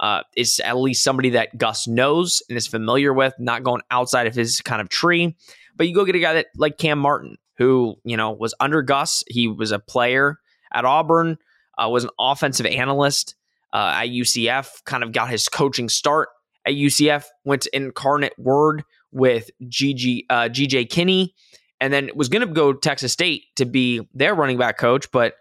Uh, 0.00 0.22
is 0.36 0.58
at 0.58 0.76
least 0.76 1.04
somebody 1.04 1.30
that 1.30 1.56
Gus 1.56 1.86
knows 1.86 2.42
and 2.48 2.58
is 2.58 2.66
familiar 2.66 3.12
with, 3.12 3.32
not 3.38 3.62
going 3.62 3.80
outside 3.92 4.26
of 4.26 4.34
his 4.34 4.60
kind 4.60 4.80
of 4.80 4.88
tree. 4.88 5.36
But 5.76 5.86
you 5.86 5.94
go 5.94 6.04
get 6.04 6.16
a 6.16 6.20
guy 6.20 6.34
that 6.34 6.46
like 6.56 6.78
Kam 6.78 6.98
Martin, 6.98 7.36
who 7.58 7.94
you 8.04 8.16
know 8.16 8.32
was 8.32 8.54
under 8.58 8.82
Gus. 8.82 9.22
He 9.28 9.46
was 9.46 9.70
a 9.70 9.78
player 9.78 10.40
at 10.72 10.84
Auburn, 10.84 11.38
uh, 11.78 11.88
was 11.88 12.02
an 12.02 12.10
offensive 12.18 12.66
analyst 12.66 13.36
uh, 13.72 13.92
at 14.02 14.08
UCF. 14.08 14.84
Kind 14.84 15.04
of 15.04 15.12
got 15.12 15.30
his 15.30 15.48
coaching 15.48 15.88
start 15.88 16.28
at 16.66 16.72
UCF. 16.72 17.26
Went 17.44 17.62
to 17.62 17.76
Incarnate 17.76 18.36
Word 18.36 18.82
with 19.14 19.50
GG 19.62 20.26
uh, 20.28 20.48
GJ 20.50 20.90
Kinney, 20.90 21.34
and 21.80 21.92
then 21.92 22.10
was 22.14 22.28
going 22.28 22.46
to 22.46 22.52
go 22.52 22.74
Texas 22.74 23.12
State 23.12 23.44
to 23.56 23.64
be 23.64 24.06
their 24.12 24.34
running 24.34 24.58
back 24.58 24.76
coach. 24.76 25.10
But 25.10 25.34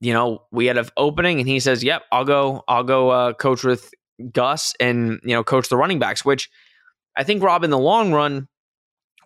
you 0.00 0.14
know 0.14 0.44
we 0.50 0.66
had 0.66 0.78
an 0.78 0.86
opening, 0.96 1.40
and 1.40 1.48
he 1.48 1.60
says, 1.60 1.84
"Yep, 1.84 2.04
I'll 2.10 2.24
go. 2.24 2.62
I'll 2.66 2.84
go 2.84 3.10
uh, 3.10 3.32
coach 3.34 3.64
with 3.64 3.92
Gus, 4.32 4.74
and 4.80 5.20
you 5.22 5.34
know 5.34 5.44
coach 5.44 5.68
the 5.68 5.76
running 5.76 5.98
backs." 5.98 6.24
Which 6.24 6.48
I 7.16 7.24
think 7.24 7.42
Rob 7.42 7.64
in 7.64 7.70
the 7.70 7.78
long 7.78 8.12
run 8.12 8.48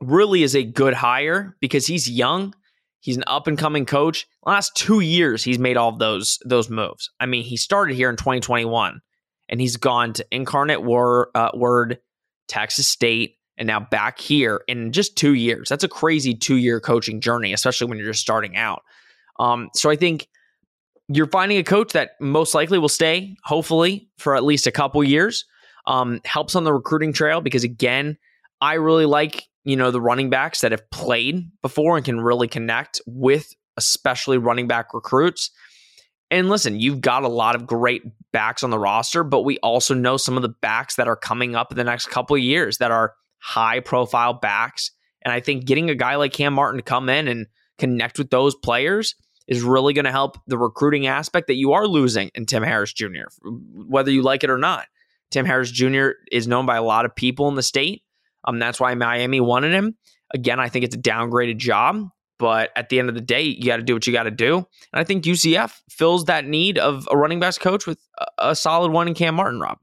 really 0.01 0.43
is 0.43 0.57
a 0.57 0.65
good 0.65 0.95
hire 0.95 1.57
because 1.61 1.87
he's 1.87 2.11
young. 2.11 2.55
He's 3.01 3.17
an 3.17 3.25
up 3.27 3.47
and 3.47 3.59
coming 3.59 3.87
coach. 3.87 4.27
Last 4.45 4.77
two 4.77 5.01
years, 5.01 5.43
he's 5.43 5.59
made 5.59 5.77
all 5.77 5.97
those 5.97 6.39
those 6.45 6.71
moves. 6.71 7.11
I 7.21 7.27
mean, 7.27 7.45
he 7.45 7.57
started 7.57 7.95
here 7.95 8.11
in 8.11 8.17
2021, 8.17 9.01
and 9.49 9.61
he's 9.61 9.77
gone 9.77 10.13
to 10.15 10.27
Incarnate 10.31 10.83
Word, 10.83 11.29
uh, 11.35 11.51
Word, 11.55 11.99
Texas 12.47 12.89
State, 12.89 13.37
and 13.61 13.67
now 13.67 13.79
back 13.79 14.19
here 14.19 14.65
in 14.67 14.91
just 14.91 15.17
two 15.17 15.35
years. 15.35 15.69
That's 15.69 15.85
a 15.85 15.89
crazy 15.89 16.35
two 16.35 16.57
year 16.57 16.81
coaching 16.81 17.21
journey, 17.21 17.53
especially 17.53 17.89
when 17.89 17.99
you're 17.99 18.09
just 18.09 18.23
starting 18.23 18.57
out. 18.57 18.83
Um, 19.39 19.69
so 19.75 19.91
I 19.91 19.97
think 19.97 20.27
you're 21.09 21.27
finding 21.27 21.59
a 21.59 21.63
coach 21.63 21.93
that 21.93 22.13
most 22.21 22.55
likely 22.55 22.79
will 22.79 22.89
stay, 22.89 23.37
hopefully, 23.45 24.09
for 24.19 24.35
at 24.35 24.45
least 24.45 24.67
a 24.67 24.73
couple 24.73 25.05
years. 25.05 25.45
Um, 25.87 26.21
helps 26.25 26.55
on 26.57 26.65
the 26.65 26.73
recruiting 26.73 27.13
trail 27.13 27.41
because 27.41 27.65
again, 27.65 28.17
I 28.61 28.75
really 28.75 29.07
like 29.07 29.45
you 29.65 29.77
know 29.77 29.91
the 29.91 30.01
running 30.01 30.31
backs 30.31 30.63
that 30.63 30.73
have 30.73 30.91
played 30.91 31.51
before 31.63 31.97
and 31.97 32.05
can 32.05 32.21
really 32.21 32.49
connect 32.49 33.01
with 33.07 33.55
especially 33.77 34.39
running 34.39 34.69
back 34.69 34.95
recruits. 34.95 35.51
And 36.31 36.49
listen, 36.49 36.79
you've 36.79 37.01
got 37.01 37.25
a 37.25 37.29
lot 37.29 37.57
of 37.57 37.67
great 37.67 38.03
backs 38.33 38.63
on 38.63 38.71
the 38.71 38.79
roster, 38.79 39.25
but 39.25 39.43
we 39.43 39.59
also 39.59 39.95
know 39.95 40.17
some 40.17 40.37
of 40.37 40.43
the 40.43 40.49
backs 40.49 40.95
that 40.95 41.09
are 41.09 41.17
coming 41.17 41.57
up 41.57 41.73
in 41.73 41.77
the 41.77 41.85
next 41.85 42.07
couple 42.07 42.39
years 42.39 42.79
that 42.79 42.91
are 42.91 43.15
high 43.41 43.81
profile 43.81 44.35
backs. 44.35 44.91
And 45.23 45.33
I 45.33 45.41
think 45.41 45.67
getting 45.67 45.91
a 45.91 45.95
guy 45.95 46.17
like 46.17 46.33
Kam 46.33 46.55
Martin 46.55 46.79
to 46.79 46.85
come 46.85 47.09
in 47.09 47.29
and 47.29 47.47
connect 47.79 48.19
with 48.19 48.31
those 48.31 48.55
players 48.55 49.15
is 49.49 49.63
really 49.63 49.93
going 49.93 50.05
to 50.05 50.13
help 50.13 50.39
the 50.47 50.57
recruiting 50.57 51.07
aspect 51.07 51.49
that 51.49 51.57
you 51.57 51.73
are 51.73 51.87
losing 51.87 52.31
in 52.35 52.47
Tim 52.47 52.63
Harris 52.63 52.93
Jr., 52.93 53.25
whether 53.43 54.11
you 54.11 54.23
like 54.23 54.45
it 54.45 54.51
or 54.51 54.59
not. 54.59 54.87
Tim 55.31 55.45
Harris 55.45 55.71
Jr. 55.71 56.11
is 56.31 56.47
known 56.47 56.67
by 56.67 56.77
a 56.77 56.83
lot 56.83 57.05
of 57.05 57.15
people 57.15 57.49
in 57.49 57.55
the 57.55 57.63
state. 57.63 58.03
Um, 58.45 58.59
that's 58.59 58.81
why 58.81 58.95
Miami 58.95 59.41
wanted 59.41 59.73
him. 59.73 59.97
Again, 60.33 60.61
I 60.61 60.69
think 60.69 60.85
it's 60.85 60.95
a 60.95 60.99
downgraded 60.99 61.57
job, 61.59 62.09
but 62.39 62.71
at 62.77 62.89
the 62.89 62.99
end 62.99 63.09
of 63.09 63.15
the 63.15 63.21
day, 63.21 63.43
you 63.43 63.65
got 63.65 63.77
to 63.77 63.83
do 63.83 63.95
what 63.95 64.07
you 64.07 64.13
got 64.13 64.25
to 64.25 64.31
do. 64.31 64.57
And 64.57 64.67
I 65.01 65.05
think 65.05 65.25
UCF 65.25 65.73
fills 65.91 66.25
that 66.27 66.47
need 66.47 66.79
of 66.79 67.09
a 67.11 67.17
running 67.17 67.41
backs 67.41 67.59
coach 67.59 67.87
with 67.87 67.99
a, 68.19 68.51
a 68.51 68.57
solid 68.57 68.93
one 68.93 69.09
in 69.09 69.15
Kam 69.15 69.35
Martin, 69.35 69.61
Rob. 69.61 69.79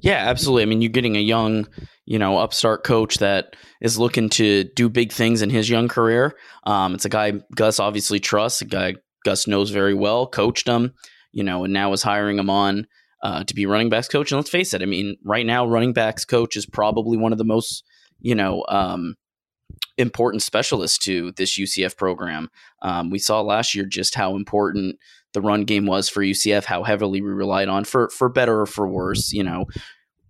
Yeah, 0.00 0.28
absolutely. 0.28 0.62
I 0.62 0.66
mean, 0.66 0.80
you're 0.80 0.90
getting 0.90 1.16
a 1.16 1.20
young, 1.20 1.66
you 2.06 2.18
know, 2.18 2.38
upstart 2.38 2.84
coach 2.84 3.18
that 3.18 3.56
is 3.80 3.98
looking 3.98 4.28
to 4.30 4.64
do 4.64 4.88
big 4.88 5.12
things 5.12 5.42
in 5.42 5.50
his 5.50 5.68
young 5.68 5.88
career. 5.88 6.36
Um, 6.64 6.94
it's 6.94 7.04
a 7.04 7.08
guy 7.08 7.32
Gus 7.54 7.80
obviously 7.80 8.20
trusts, 8.20 8.60
a 8.60 8.64
guy 8.64 8.94
Gus 9.24 9.46
knows 9.46 9.70
very 9.70 9.94
well, 9.94 10.26
coached 10.26 10.68
him, 10.68 10.94
you 11.32 11.42
know, 11.42 11.64
and 11.64 11.72
now 11.72 11.92
is 11.92 12.02
hiring 12.02 12.38
him 12.38 12.50
on 12.50 12.86
uh, 13.22 13.44
to 13.44 13.54
be 13.54 13.66
running 13.66 13.88
backs 13.88 14.08
coach. 14.08 14.30
And 14.30 14.38
let's 14.38 14.50
face 14.50 14.72
it, 14.72 14.82
I 14.82 14.86
mean, 14.86 15.16
right 15.24 15.46
now, 15.46 15.66
running 15.66 15.92
backs 15.92 16.24
coach 16.24 16.56
is 16.56 16.66
probably 16.66 17.16
one 17.18 17.32
of 17.32 17.38
the 17.38 17.44
most, 17.44 17.84
you 18.20 18.34
know, 18.34 18.64
um, 18.68 19.16
important 19.96 20.42
specialists 20.42 20.98
to 20.98 21.32
this 21.32 21.58
UCF 21.58 21.96
program. 21.96 22.48
Um, 22.82 23.10
we 23.10 23.18
saw 23.18 23.40
last 23.40 23.74
year 23.74 23.84
just 23.84 24.14
how 24.14 24.36
important 24.36 24.96
the 25.34 25.40
run 25.40 25.64
game 25.64 25.86
was 25.86 26.08
for 26.08 26.22
UCF, 26.22 26.64
how 26.64 26.82
heavily 26.82 27.20
we 27.20 27.28
relied 27.28 27.68
on 27.68 27.84
for 27.84 28.08
for 28.10 28.28
better 28.28 28.60
or 28.60 28.66
for 28.66 28.88
worse. 28.88 29.32
You 29.32 29.44
know, 29.44 29.66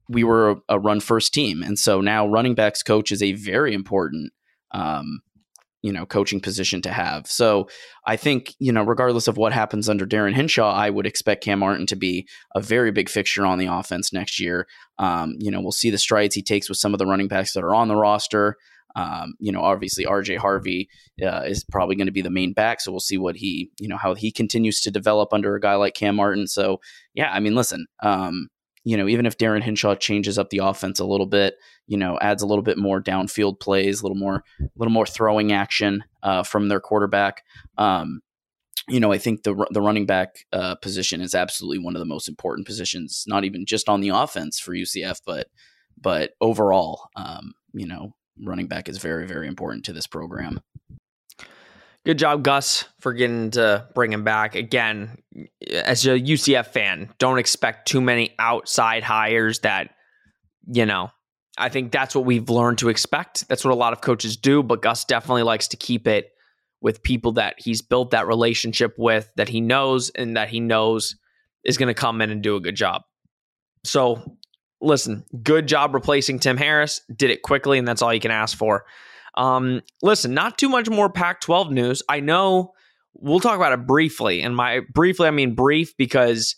we 0.08 0.24
were 0.24 0.50
a, 0.50 0.56
a 0.70 0.78
run 0.78 1.00
first 1.00 1.32
team, 1.32 1.62
and 1.62 1.78
so 1.78 2.00
now 2.00 2.26
running 2.26 2.54
backs 2.54 2.82
coach 2.82 3.12
is 3.12 3.22
a 3.22 3.32
very 3.32 3.74
important. 3.74 4.32
Um, 4.72 5.20
you 5.82 5.92
know, 5.92 6.04
coaching 6.04 6.40
position 6.40 6.82
to 6.82 6.90
have. 6.90 7.26
So 7.28 7.68
I 8.04 8.16
think, 8.16 8.52
you 8.58 8.72
know, 8.72 8.82
regardless 8.82 9.28
of 9.28 9.36
what 9.36 9.52
happens 9.52 9.88
under 9.88 10.06
Darin 10.06 10.34
Hinshaw, 10.34 10.72
I 10.72 10.90
would 10.90 11.06
expect 11.06 11.44
Kam 11.44 11.60
Martin 11.60 11.86
to 11.86 11.96
be 11.96 12.26
a 12.56 12.60
very 12.60 12.90
big 12.90 13.08
fixture 13.08 13.46
on 13.46 13.58
the 13.58 13.66
offense 13.66 14.12
next 14.12 14.40
year. 14.40 14.66
Um, 14.98 15.36
you 15.38 15.52
know, 15.52 15.60
we'll 15.60 15.70
see 15.70 15.90
the 15.90 15.98
strides 15.98 16.34
he 16.34 16.42
takes 16.42 16.68
with 16.68 16.78
some 16.78 16.94
of 16.94 16.98
the 16.98 17.06
running 17.06 17.28
backs 17.28 17.52
that 17.52 17.62
are 17.62 17.76
on 17.76 17.86
the 17.86 17.96
roster. 17.96 18.56
Um, 18.96 19.34
you 19.38 19.52
know, 19.52 19.62
obviously 19.62 20.04
RJ 20.04 20.38
Harvey 20.38 20.88
uh, 21.22 21.42
is 21.42 21.64
probably 21.64 21.96
going 21.96 22.06
to 22.06 22.12
be 22.12 22.22
the 22.22 22.30
main 22.30 22.52
back, 22.52 22.80
so 22.80 22.90
we'll 22.90 23.00
see 23.00 23.18
what 23.18 23.36
he, 23.36 23.70
you 23.78 23.88
know, 23.88 23.96
how 23.96 24.14
he 24.14 24.32
continues 24.32 24.80
to 24.82 24.90
develop 24.90 25.32
under 25.32 25.54
a 25.54 25.60
guy 25.60 25.74
like 25.74 25.94
Kam 25.94 26.16
Martin. 26.16 26.46
So 26.46 26.80
yeah, 27.14 27.30
I 27.32 27.40
mean, 27.40 27.54
listen, 27.54 27.86
um, 28.02 28.48
you 28.84 28.96
know, 28.96 29.08
even 29.08 29.26
if 29.26 29.36
Darin 29.36 29.62
Hinshaw 29.62 29.94
changes 29.96 30.38
up 30.38 30.50
the 30.50 30.58
offense 30.58 30.98
a 30.98 31.04
little 31.04 31.26
bit, 31.26 31.56
you 31.86 31.96
know, 31.96 32.18
adds 32.20 32.42
a 32.42 32.46
little 32.46 32.62
bit 32.62 32.78
more 32.78 33.02
downfield 33.02 33.60
plays, 33.60 34.00
a 34.00 34.04
little 34.04 34.16
more, 34.16 34.44
a 34.60 34.68
little 34.76 34.92
more 34.92 35.06
throwing 35.06 35.52
action 35.52 36.04
uh, 36.22 36.42
from 36.42 36.68
their 36.68 36.80
quarterback. 36.80 37.44
Um, 37.76 38.20
you 38.88 39.00
know, 39.00 39.12
I 39.12 39.18
think 39.18 39.42
the 39.42 39.66
the 39.70 39.82
running 39.82 40.06
back 40.06 40.46
uh, 40.52 40.74
position 40.76 41.20
is 41.20 41.34
absolutely 41.34 41.84
one 41.84 41.94
of 41.94 42.00
the 42.00 42.06
most 42.06 42.28
important 42.28 42.66
positions, 42.66 43.24
not 43.26 43.44
even 43.44 43.66
just 43.66 43.88
on 43.88 44.00
the 44.00 44.08
offense 44.08 44.58
for 44.58 44.72
UCF, 44.72 45.20
but 45.26 45.48
but 46.00 46.32
overall, 46.40 47.08
um, 47.16 47.52
you 47.74 47.86
know, 47.86 48.14
running 48.42 48.66
back 48.66 48.88
is 48.88 48.98
very 48.98 49.26
very 49.26 49.46
important 49.46 49.84
to 49.86 49.92
this 49.92 50.06
program. 50.06 50.60
Good 52.04 52.18
job, 52.18 52.42
Gus, 52.42 52.86
for 53.00 53.12
getting 53.12 53.50
to 53.50 53.86
bring 53.94 54.12
him 54.12 54.24
back. 54.24 54.54
Again, 54.54 55.18
as 55.70 56.06
a 56.06 56.18
UCF 56.18 56.68
fan, 56.68 57.12
don't 57.18 57.38
expect 57.38 57.86
too 57.86 58.00
many 58.00 58.34
outside 58.38 59.02
hires 59.02 59.58
that, 59.58 59.90
you 60.66 60.86
know, 60.86 61.10
I 61.58 61.68
think 61.68 61.92
that's 61.92 62.14
what 62.14 62.24
we've 62.24 62.48
learned 62.48 62.78
to 62.78 62.88
expect. 62.88 63.46
That's 63.48 63.64
what 63.64 63.74
a 63.74 63.76
lot 63.76 63.92
of 63.92 64.00
coaches 64.00 64.36
do, 64.36 64.62
but 64.62 64.80
Gus 64.80 65.04
definitely 65.04 65.42
likes 65.42 65.68
to 65.68 65.76
keep 65.76 66.06
it 66.06 66.30
with 66.80 67.02
people 67.02 67.32
that 67.32 67.56
he's 67.58 67.82
built 67.82 68.12
that 68.12 68.28
relationship 68.28 68.94
with, 68.96 69.30
that 69.36 69.48
he 69.48 69.60
knows, 69.60 70.10
and 70.10 70.36
that 70.36 70.48
he 70.48 70.60
knows 70.60 71.16
is 71.64 71.76
going 71.76 71.88
to 71.88 71.94
come 71.94 72.22
in 72.22 72.30
and 72.30 72.42
do 72.42 72.56
a 72.56 72.60
good 72.60 72.76
job. 72.76 73.02
So, 73.84 74.37
listen, 74.80 75.24
good 75.42 75.66
job 75.66 75.94
replacing 75.94 76.38
Tim 76.38 76.56
Harris. 76.56 77.00
Did 77.14 77.30
it 77.30 77.42
quickly, 77.42 77.78
and 77.78 77.86
that's 77.86 78.02
all 78.02 78.12
you 78.12 78.20
can 78.20 78.30
ask 78.30 78.56
for. 78.56 78.84
Um, 79.34 79.82
listen, 80.02 80.34
not 80.34 80.58
too 80.58 80.68
much 80.68 80.88
more 80.88 81.10
Pac 81.10 81.40
12 81.40 81.70
news. 81.70 82.02
I 82.08 82.20
know 82.20 82.72
we'll 83.14 83.40
talk 83.40 83.56
about 83.56 83.72
it 83.72 83.86
briefly. 83.86 84.42
And 84.42 84.54
my 84.54 84.80
briefly, 84.92 85.28
I 85.28 85.30
mean 85.30 85.54
brief 85.54 85.96
because 85.96 86.56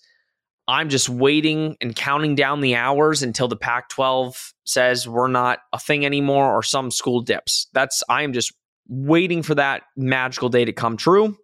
I'm 0.68 0.88
just 0.88 1.08
waiting 1.08 1.76
and 1.80 1.94
counting 1.96 2.34
down 2.34 2.60
the 2.60 2.76
hours 2.76 3.22
until 3.22 3.48
the 3.48 3.56
Pac 3.56 3.88
12 3.88 4.54
says 4.64 5.08
we're 5.08 5.28
not 5.28 5.58
a 5.72 5.78
thing 5.78 6.06
anymore 6.06 6.54
or 6.54 6.62
some 6.62 6.90
school 6.90 7.20
dips. 7.20 7.66
That's, 7.72 8.02
I'm 8.08 8.32
just 8.32 8.52
waiting 8.88 9.42
for 9.42 9.54
that 9.56 9.82
magical 9.96 10.48
day 10.48 10.64
to 10.64 10.72
come 10.72 10.96
true. 10.96 11.36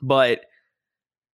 But 0.00 0.44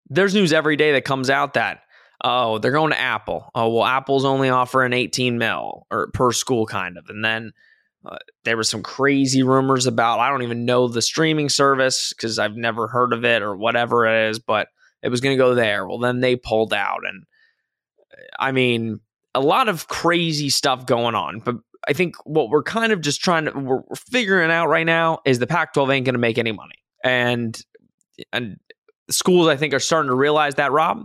there's 0.09 0.35
news 0.35 0.53
every 0.53 0.77
day 0.77 0.93
that 0.93 1.05
comes 1.05 1.31
out 1.31 1.55
that 1.55 1.81
oh 2.23 2.59
they're 2.59 2.73
going 2.73 2.93
to 2.93 3.01
Apple. 3.01 3.51
Oh 3.55 3.69
well, 3.69 3.85
Apple's 3.85 4.25
only 4.25 4.49
offering 4.49 4.93
18 4.93 5.39
mil 5.39 5.87
or 5.91 6.11
per 6.13 6.33
school 6.33 6.67
kind 6.67 6.99
of, 6.99 7.07
and 7.09 7.25
then. 7.25 7.53
Uh, 8.05 8.19
there 8.45 8.57
were 8.57 8.63
some 8.63 8.85
crazy 8.85 9.43
rumors 9.43 9.85
about 9.85 10.21
I 10.21 10.31
don't 10.31 10.45
even 10.45 10.65
know 10.65 10.87
the 10.87 11.03
streaming 11.03 11.49
service 11.49 12.13
because 12.13 12.39
I've 12.39 12.55
never 12.55 12.87
heard 12.87 13.13
of 13.13 13.25
it 13.25 13.43
or 13.43 13.57
whatever 13.57 14.07
it 14.07 14.31
is, 14.31 14.39
but 14.39 14.69
it 15.03 15.09
was 15.09 15.21
going 15.21 15.37
to 15.37 15.43
go 15.43 15.57
there. 15.57 15.87
Well, 15.87 15.99
then 15.99 16.21
they 16.21 16.37
pulled 16.37 16.73
out, 16.73 17.01
and 17.05 17.25
I 18.39 18.53
mean, 18.53 19.01
a 19.35 19.41
lot 19.41 19.69
of 19.69 19.89
crazy 19.89 20.51
stuff 20.51 20.87
going 20.87 21.15
on. 21.15 21.41
But 21.41 21.57
I 21.89 21.93
think 21.93 22.17
what 22.25 22.49
we're 22.49 22.63
kind 22.63 22.93
of 22.93 23.01
just 23.01 23.21
trying 23.23 23.45
to 23.45 23.53
we're, 23.53 23.83
we're 23.89 23.97
figuring 23.97 24.51
out 24.51 24.69
right 24.69 24.87
now 24.87 25.21
is 25.25 25.39
the 25.39 25.47
Pac-12 25.47 25.95
ain't 25.95 26.07
going 26.07 26.15
to 26.15 26.19
make 26.21 26.39
any 26.39 26.53
money, 26.53 26.77
and 27.05 27.61
and 28.33 28.59
schools 29.11 29.49
I 29.49 29.57
think 29.57 29.75
are 29.75 29.79
starting 29.79 30.11
to 30.11 30.17
realize 30.17 30.57
that, 30.57 30.73
Rob. 30.73 31.05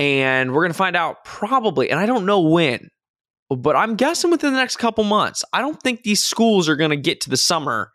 And 0.00 0.52
we're 0.52 0.62
going 0.62 0.72
to 0.72 0.78
find 0.78 0.96
out 0.96 1.26
probably, 1.26 1.90
and 1.90 2.00
I 2.00 2.06
don't 2.06 2.24
know 2.24 2.40
when, 2.40 2.88
but 3.50 3.76
I'm 3.76 3.96
guessing 3.96 4.30
within 4.30 4.54
the 4.54 4.58
next 4.58 4.76
couple 4.76 5.04
months. 5.04 5.44
I 5.52 5.60
don't 5.60 5.78
think 5.78 6.02
these 6.02 6.24
schools 6.24 6.70
are 6.70 6.76
going 6.76 6.88
to 6.88 6.96
get 6.96 7.20
to 7.22 7.30
the 7.30 7.36
summer. 7.36 7.92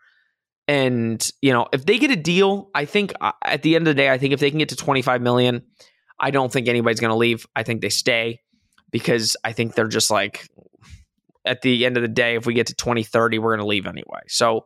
And, 0.68 1.28
you 1.42 1.52
know, 1.52 1.66
if 1.72 1.84
they 1.84 1.98
get 1.98 2.12
a 2.12 2.16
deal, 2.16 2.70
I 2.76 2.84
think 2.84 3.12
uh, 3.20 3.32
at 3.44 3.62
the 3.62 3.74
end 3.74 3.88
of 3.88 3.96
the 3.96 4.00
day, 4.00 4.08
I 4.08 4.18
think 4.18 4.32
if 4.32 4.38
they 4.38 4.50
can 4.50 4.60
get 4.60 4.68
to 4.68 4.76
25 4.76 5.20
million, 5.20 5.62
I 6.20 6.30
don't 6.30 6.52
think 6.52 6.68
anybody's 6.68 7.00
going 7.00 7.10
to 7.10 7.16
leave. 7.16 7.44
I 7.56 7.64
think 7.64 7.80
they 7.80 7.88
stay 7.88 8.38
because 8.92 9.36
I 9.42 9.50
think 9.50 9.74
they're 9.74 9.88
just 9.88 10.08
like, 10.08 10.46
at 11.44 11.62
the 11.62 11.86
end 11.86 11.96
of 11.96 12.02
the 12.02 12.08
day, 12.08 12.36
if 12.36 12.46
we 12.46 12.54
get 12.54 12.68
to 12.68 12.74
2030, 12.74 13.40
we're 13.40 13.56
going 13.56 13.64
to 13.64 13.66
leave 13.66 13.88
anyway. 13.88 14.20
So 14.28 14.64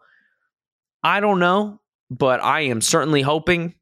I 1.02 1.20
don't 1.20 1.38
know, 1.38 1.80
but 2.10 2.44
I 2.44 2.62
am 2.62 2.82
certainly 2.82 3.22
hoping. 3.22 3.76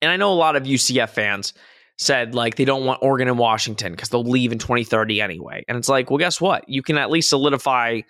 And 0.00 0.10
I 0.10 0.16
know 0.16 0.32
a 0.32 0.34
lot 0.34 0.56
of 0.56 0.62
UCF 0.62 1.10
fans 1.10 1.52
said 1.98 2.34
like 2.34 2.56
they 2.56 2.64
don't 2.64 2.84
want 2.84 3.02
Oregon 3.02 3.28
and 3.28 3.38
Washington 3.38 3.92
because 3.92 4.08
they'll 4.08 4.24
leave 4.24 4.52
in 4.52 4.58
2030 4.58 5.20
anyway. 5.20 5.64
And 5.68 5.78
it's 5.78 5.88
like, 5.88 6.10
well, 6.10 6.18
guess 6.18 6.40
what? 6.40 6.68
You 6.68 6.82
can 6.82 6.98
at 6.98 7.10
least 7.10 7.28
solidify 7.28 8.00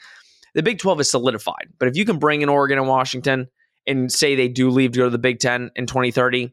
the 0.54 0.62
Big 0.62 0.78
12 0.78 1.00
is 1.00 1.10
solidified. 1.10 1.68
But 1.78 1.88
if 1.88 1.96
you 1.96 2.04
can 2.04 2.18
bring 2.18 2.42
in 2.42 2.48
Oregon 2.48 2.78
and 2.78 2.88
Washington 2.88 3.48
and 3.86 4.10
say 4.10 4.34
they 4.34 4.48
do 4.48 4.70
leave 4.70 4.92
to 4.92 4.98
go 4.98 5.04
to 5.04 5.10
the 5.10 5.18
Big 5.18 5.40
10 5.40 5.72
in 5.76 5.86
2030, 5.86 6.52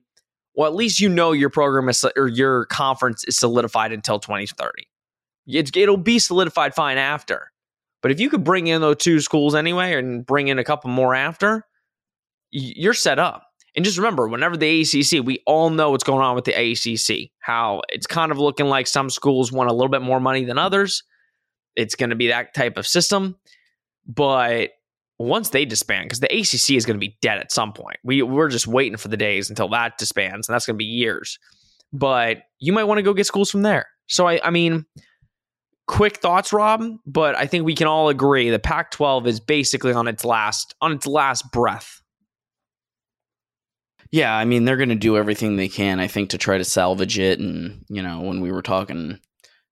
well, 0.55 0.67
at 0.67 0.75
least 0.75 0.99
you 0.99 1.07
know 1.07 1.31
your 1.31 1.49
program 1.49 1.87
is, 1.87 2.03
or 2.17 2.27
your 2.27 2.65
conference 2.65 3.23
is 3.23 3.37
solidified 3.37 3.93
until 3.93 4.19
2030. 4.19 4.87
It, 5.47 5.77
it'll 5.77 5.97
be 5.97 6.19
solidified 6.19 6.73
fine 6.73 6.97
after. 6.97 7.51
But 8.01 8.11
if 8.11 8.19
you 8.19 8.29
could 8.29 8.43
bring 8.43 8.67
in 8.67 8.81
those 8.81 8.97
two 8.97 9.19
schools 9.21 9.55
anyway 9.55 9.93
and 9.93 10.25
bring 10.25 10.47
in 10.47 10.59
a 10.59 10.63
couple 10.63 10.89
more 10.89 11.13
after, 11.13 11.65
you're 12.49 12.95
set 12.95 13.19
up. 13.19 13.43
And 13.75 13.86
just 13.86 13.97
remember, 13.97 14.27
whenever 14.27 14.57
the 14.57 14.81
ACC, 14.81 15.25
we 15.25 15.41
all 15.45 15.69
know 15.69 15.91
what's 15.91 16.03
going 16.03 16.21
on 16.21 16.36
with 16.36 16.45
the 16.45 16.53
ACC, 16.53 17.31
how 17.39 17.81
it's 17.89 18.07
kind 18.07 18.31
of 18.31 18.38
looking 18.38 18.65
like 18.65 18.88
some 18.88 19.10
schools 19.10 19.51
want 19.51 19.69
a 19.69 19.73
little 19.73 19.89
bit 19.89 20.01
more 20.01 20.19
money 20.19 20.43
than 20.43 20.57
others. 20.57 21.03
It's 21.75 21.95
going 21.95 22.10
to 22.10 22.15
be 22.15 22.27
that 22.27 22.53
type 22.53 22.77
of 22.77 22.86
system. 22.86 23.38
But 24.05 24.71
once 25.17 25.49
they 25.49 25.63
disband, 25.63 26.05
because 26.05 26.19
the 26.19 26.27
ACC 26.27 26.75
is 26.75 26.86
going 26.86 26.99
to 26.99 27.05
be 27.05 27.17
dead 27.21 27.38
at 27.38 27.51
some 27.51 27.71
point, 27.71 27.97
we, 28.03 28.21
we're 28.21 28.49
just 28.49 28.67
waiting 28.67 28.97
for 28.97 29.07
the 29.07 29.17
days 29.17 29.49
until 29.49 29.69
that 29.69 29.97
disbands, 29.97 30.49
and 30.49 30.53
that's 30.53 30.65
going 30.65 30.75
to 30.75 30.77
be 30.77 30.86
years. 30.86 31.39
But 31.93 32.39
you 32.60 32.73
might 32.73 32.86
want 32.86 32.97
to 32.97 33.03
go 33.03 33.13
get 33.13 33.25
schools 33.25 33.51
from 33.51 33.62
there. 33.62 33.88
So, 34.07 34.27
I, 34.27 34.41
I 34.43 34.49
mean, 34.49 34.86
quick 35.88 36.17
thoughts, 36.17 36.51
Rob, 36.51 36.84
but 37.05 37.36
I 37.36 37.45
think 37.45 37.65
we 37.65 37.75
can 37.75 37.88
all 37.88 38.10
agree 38.10 38.49
the 38.49 38.60
Pac-12 38.60 39.27
is 39.27 39.39
basically 39.39 39.93
on 39.93 40.07
its 40.07 40.25
last 40.25 40.75
on 40.81 40.91
its 40.91 41.07
last 41.07 41.51
breath. 41.51 42.00
Yeah, 44.12 44.36
I 44.36 44.43
mean 44.43 44.65
they're 44.65 44.78
going 44.78 44.89
to 44.89 44.95
do 44.95 45.17
everything 45.17 45.56
they 45.56 45.69
can, 45.69 46.00
I 46.00 46.08
think, 46.08 46.32
to 46.32 46.38
try 46.38 46.58
to 46.58 46.65
salvage 46.65 47.17
it. 47.17 47.39
And 47.39 47.86
you 47.89 48.04
know, 48.04 48.21
when 48.21 48.41
we 48.41 48.52
were 48.52 48.62
talking, 48.62 49.19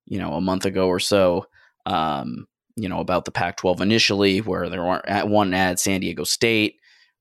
you 0.06 0.18
know, 0.18 0.32
a 0.34 0.40
month 0.40 0.64
ago 0.64 0.88
or 0.88 0.98
so, 0.98 1.46
um, 1.86 2.46
you 2.76 2.88
know, 2.88 3.00
about 3.00 3.26
the 3.26 3.32
Pac-12 3.32 3.80
initially, 3.80 4.40
where 4.40 4.68
there 4.70 4.82
weren't 4.82 5.06
at 5.06 5.28
one 5.28 5.52
at 5.52 5.78
San 5.78 6.00
Diego 6.00 6.24
State, 6.24 6.76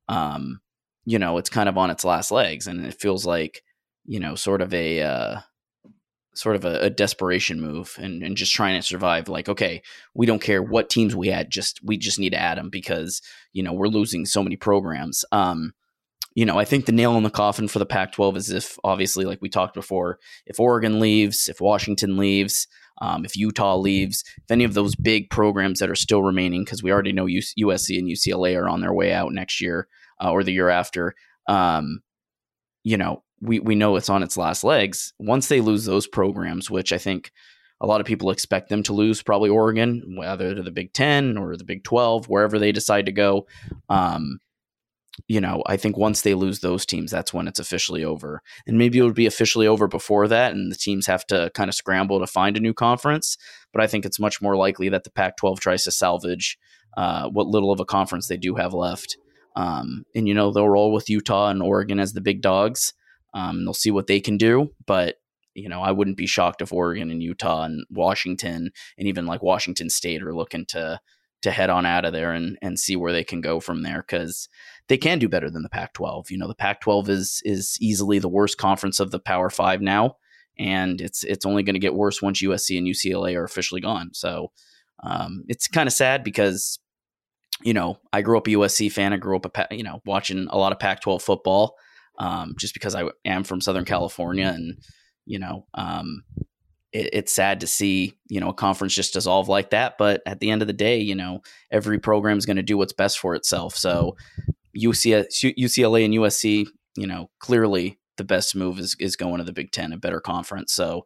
um, 0.07 0.61
you 1.05 1.19
know, 1.19 1.37
it's 1.37 1.49
kind 1.49 1.67
of 1.67 1.77
on 1.77 1.89
its 1.89 2.05
last 2.05 2.31
legs, 2.31 2.67
and 2.67 2.85
it 2.85 2.99
feels 2.99 3.25
like, 3.25 3.63
you 4.05 4.19
know, 4.19 4.35
sort 4.35 4.61
of 4.61 4.73
a 4.73 5.01
uh, 5.01 5.39
sort 6.35 6.55
of 6.55 6.63
a, 6.63 6.79
a, 6.81 6.89
desperation 6.89 7.59
move 7.59 7.97
and, 7.99 8.23
and 8.23 8.37
just 8.37 8.53
trying 8.53 8.79
to 8.79 8.85
survive. 8.85 9.27
Like, 9.27 9.49
okay, 9.49 9.81
we 10.13 10.25
don't 10.25 10.41
care 10.41 10.63
what 10.63 10.89
teams 10.89 11.15
we 11.15 11.31
add, 11.31 11.49
just 11.49 11.83
we 11.83 11.97
just 11.97 12.19
need 12.19 12.29
to 12.31 12.39
add 12.39 12.57
them 12.57 12.69
because 12.69 13.21
you 13.51 13.61
know 13.61 13.73
we're 13.73 13.87
losing 13.87 14.25
so 14.25 14.41
many 14.41 14.55
programs. 14.55 15.25
Um, 15.31 15.73
you 16.35 16.45
know, 16.45 16.57
I 16.57 16.65
think 16.65 16.85
the 16.85 16.91
nail 16.91 17.17
in 17.17 17.23
the 17.23 17.29
coffin 17.29 17.67
for 17.67 17.79
the 17.79 17.85
Pac-12 17.85 18.37
is 18.37 18.49
if 18.51 18.77
obviously, 18.83 19.25
like 19.25 19.41
we 19.41 19.49
talked 19.49 19.73
before, 19.73 20.19
if 20.45 20.59
Oregon 20.59 20.99
leaves, 20.99 21.49
if 21.49 21.59
Washington 21.59 22.17
leaves, 22.17 22.67
um, 23.01 23.25
if 23.25 23.35
Utah 23.35 23.77
leaves, 23.77 24.23
if 24.37 24.51
any 24.51 24.63
of 24.63 24.73
those 24.73 24.95
big 24.95 25.29
programs 25.29 25.79
that 25.79 25.89
are 25.89 25.95
still 25.95 26.21
remaining, 26.21 26.63
because 26.63 26.83
we 26.83 26.91
already 26.91 27.11
know 27.11 27.25
USC 27.25 27.97
and 27.97 28.09
UCLA 28.09 28.57
are 28.57 28.69
on 28.69 28.81
their 28.81 28.93
way 28.93 29.13
out 29.13 29.33
next 29.33 29.61
year 29.61 29.87
uh, 30.23 30.31
or 30.31 30.43
the 30.43 30.53
year 30.53 30.69
after. 30.69 31.15
Um, 31.47 32.01
you 32.83 32.97
know, 32.97 33.23
we 33.41 33.59
we 33.59 33.75
know 33.75 33.95
it's 33.95 34.09
on 34.09 34.23
its 34.23 34.37
last 34.37 34.63
legs. 34.63 35.13
Once 35.17 35.47
they 35.47 35.61
lose 35.61 35.85
those 35.85 36.07
programs, 36.07 36.69
which 36.69 36.91
I 36.93 36.97
think 36.97 37.31
a 37.81 37.87
lot 37.87 38.01
of 38.01 38.07
people 38.07 38.31
expect 38.31 38.69
them 38.69 38.83
to 38.83 38.93
lose, 38.93 39.23
probably 39.23 39.49
Oregon, 39.49 40.15
whether 40.17 40.53
to 40.53 40.61
the 40.61 40.71
Big 40.71 40.93
Ten 40.93 41.37
or 41.37 41.55
the 41.55 41.63
Big 41.63 41.83
Twelve, 41.83 42.27
wherever 42.27 42.59
they 42.59 42.71
decide 42.71 43.05
to 43.05 43.11
go. 43.11 43.47
Um, 43.87 44.39
you 45.27 45.41
know, 45.41 45.63
I 45.65 45.77
think 45.77 45.97
once 45.97 46.21
they 46.21 46.33
lose 46.33 46.59
those 46.59 46.85
teams, 46.85 47.11
that's 47.11 47.33
when 47.33 47.47
it's 47.47 47.59
officially 47.59 48.03
over. 48.03 48.41
And 48.67 48.77
maybe 48.77 48.99
it 48.99 49.03
would 49.03 49.15
be 49.15 49.25
officially 49.25 49.67
over 49.67 49.87
before 49.87 50.27
that, 50.27 50.53
and 50.53 50.71
the 50.71 50.75
teams 50.75 51.07
have 51.07 51.25
to 51.27 51.51
kind 51.53 51.69
of 51.69 51.75
scramble 51.75 52.19
to 52.19 52.27
find 52.27 52.57
a 52.57 52.61
new 52.61 52.73
conference. 52.73 53.37
But 53.73 53.81
I 53.81 53.87
think 53.87 54.05
it's 54.05 54.19
much 54.19 54.41
more 54.41 54.55
likely 54.55 54.89
that 54.89 55.03
the 55.03 55.11
Pac 55.11 55.37
12 55.37 55.59
tries 55.59 55.83
to 55.83 55.91
salvage 55.91 56.57
uh, 56.97 57.29
what 57.29 57.47
little 57.47 57.71
of 57.71 57.79
a 57.79 57.85
conference 57.85 58.27
they 58.27 58.37
do 58.37 58.55
have 58.55 58.73
left. 58.73 59.17
Um, 59.55 60.05
and, 60.15 60.27
you 60.27 60.33
know, 60.33 60.51
they'll 60.51 60.69
roll 60.69 60.91
with 60.91 61.09
Utah 61.09 61.49
and 61.49 61.61
Oregon 61.61 61.99
as 61.99 62.13
the 62.13 62.21
big 62.21 62.41
dogs. 62.41 62.93
Um, 63.33 63.65
they'll 63.65 63.73
see 63.73 63.91
what 63.91 64.07
they 64.07 64.19
can 64.19 64.37
do, 64.37 64.71
but 64.85 65.17
you 65.55 65.69
know, 65.69 65.81
I 65.81 65.91
wouldn't 65.91 66.17
be 66.17 66.27
shocked 66.27 66.61
if 66.61 66.71
Oregon 66.71 67.11
and 67.11 67.21
Utah 67.21 67.63
and 67.63 67.83
Washington 67.89 68.71
and 68.97 69.07
even 69.07 69.25
like 69.25 69.43
Washington 69.43 69.89
State 69.89 70.23
are 70.23 70.33
looking 70.35 70.65
to 70.67 70.99
to 71.41 71.51
head 71.51 71.69
on 71.69 71.85
out 71.85 72.05
of 72.05 72.13
there 72.13 72.33
and 72.33 72.57
and 72.61 72.79
see 72.79 72.95
where 72.95 73.13
they 73.13 73.23
can 73.23 73.41
go 73.41 73.59
from 73.59 73.81
there 73.81 74.01
because 74.07 74.49
they 74.89 74.97
can 74.97 75.19
do 75.19 75.29
better 75.29 75.49
than 75.49 75.63
the 75.63 75.69
Pac-12. 75.69 76.29
You 76.29 76.37
know, 76.37 76.47
the 76.47 76.55
Pac-12 76.55 77.09
is 77.09 77.41
is 77.45 77.77
easily 77.79 78.19
the 78.19 78.27
worst 78.27 78.57
conference 78.57 78.99
of 78.99 79.11
the 79.11 79.19
Power 79.19 79.49
Five 79.49 79.81
now, 79.81 80.17
and 80.57 80.99
it's 80.99 81.23
it's 81.23 81.45
only 81.45 81.63
going 81.63 81.75
to 81.75 81.79
get 81.79 81.95
worse 81.95 82.21
once 82.21 82.41
USC 82.41 82.77
and 82.77 82.87
UCLA 82.87 83.35
are 83.35 83.45
officially 83.45 83.81
gone. 83.81 84.11
So 84.13 84.51
um, 85.01 85.43
it's 85.47 85.67
kind 85.67 85.87
of 85.87 85.93
sad 85.93 86.23
because 86.23 86.79
you 87.61 87.73
know, 87.73 87.97
I 88.13 88.21
grew 88.21 88.37
up 88.37 88.47
a 88.47 88.51
USC 88.51 88.91
fan. 88.91 89.13
I 89.13 89.17
grew 89.17 89.35
up, 89.35 89.45
a, 89.45 89.75
you 89.75 89.83
know, 89.83 90.01
watching 90.05 90.47
a 90.49 90.57
lot 90.57 90.71
of 90.71 90.79
Pac 90.79 91.01
12 91.01 91.21
football 91.21 91.75
um, 92.17 92.55
just 92.57 92.73
because 92.73 92.95
I 92.95 93.05
am 93.25 93.43
from 93.43 93.61
Southern 93.61 93.85
California. 93.85 94.47
And, 94.47 94.77
you 95.25 95.39
know, 95.39 95.65
um, 95.73 96.23
it, 96.91 97.09
it's 97.13 97.33
sad 97.33 97.59
to 97.61 97.67
see, 97.67 98.13
you 98.29 98.39
know, 98.39 98.49
a 98.49 98.53
conference 98.53 98.93
just 98.93 99.13
dissolve 99.13 99.49
like 99.49 99.71
that. 99.71 99.97
But 99.97 100.21
at 100.25 100.39
the 100.39 100.51
end 100.51 100.61
of 100.61 100.67
the 100.67 100.73
day, 100.73 100.99
you 100.99 101.15
know, 101.15 101.41
every 101.71 101.99
program 101.99 102.37
is 102.37 102.45
going 102.45 102.57
to 102.57 102.63
do 102.63 102.77
what's 102.77 102.93
best 102.93 103.19
for 103.19 103.35
itself. 103.35 103.75
So 103.75 104.15
UCLA, 104.77 106.05
and 106.05 106.13
USC, 106.13 106.67
you 106.95 107.07
know, 107.07 107.29
clearly 107.39 107.99
the 108.17 108.23
best 108.23 108.55
move 108.55 108.79
is, 108.79 108.95
is 108.99 109.15
going 109.15 109.37
to 109.37 109.43
the 109.43 109.53
Big 109.53 109.71
Ten, 109.71 109.93
a 109.93 109.97
better 109.97 110.19
conference. 110.19 110.73
So, 110.73 111.05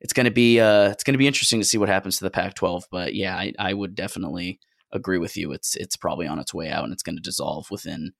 it's 0.00 0.12
going 0.12 0.24
to 0.24 0.30
be 0.30 0.60
uh, 0.60 0.90
it's 0.90 1.04
going 1.04 1.14
to 1.14 1.18
be 1.18 1.26
interesting 1.26 1.60
to 1.60 1.66
see 1.66 1.78
what 1.78 1.88
happens 1.88 2.18
to 2.18 2.24
the 2.24 2.30
Pac-12. 2.30 2.84
But 2.90 3.14
yeah, 3.14 3.36
I, 3.36 3.52
I 3.58 3.72
would 3.72 3.94
definitely 3.94 4.60
agree 4.92 5.18
with 5.18 5.36
you. 5.36 5.52
It's 5.52 5.74
it's 5.76 5.96
probably 5.96 6.26
on 6.26 6.38
its 6.38 6.52
way 6.52 6.70
out 6.70 6.84
and 6.84 6.92
it's 6.92 7.02
going 7.02 7.16
to 7.16 7.22
dissolve 7.22 7.70
within, 7.70 8.12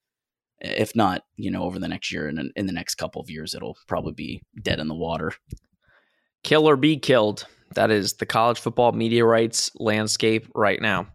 if 0.61 0.96
not, 0.96 1.22
you 1.37 1.51
know, 1.51 1.62
over 1.62 1.79
the 1.79 1.88
next 1.88 2.12
year 2.12 2.29
and 2.29 2.51
in 2.57 2.66
the 2.66 2.72
next 2.72 2.96
couple 2.96 3.20
of 3.20 3.31
years, 3.31 3.55
it'll 3.55 3.77
probably 3.87 4.12
be 4.12 4.42
dead 4.62 4.81
in 4.81 4.88
the 4.88 4.94
water. 4.94 5.33
Kill 6.42 6.68
or 6.68 6.77
be 6.77 6.96
killed. 6.99 7.46
That 7.75 7.90
is 7.90 8.14
the 8.14 8.27
college 8.27 8.61
football 8.61 8.92
media 8.92 9.25
rights 9.25 9.70
landscape 9.75 10.49
right 10.55 10.81
now. 10.81 11.09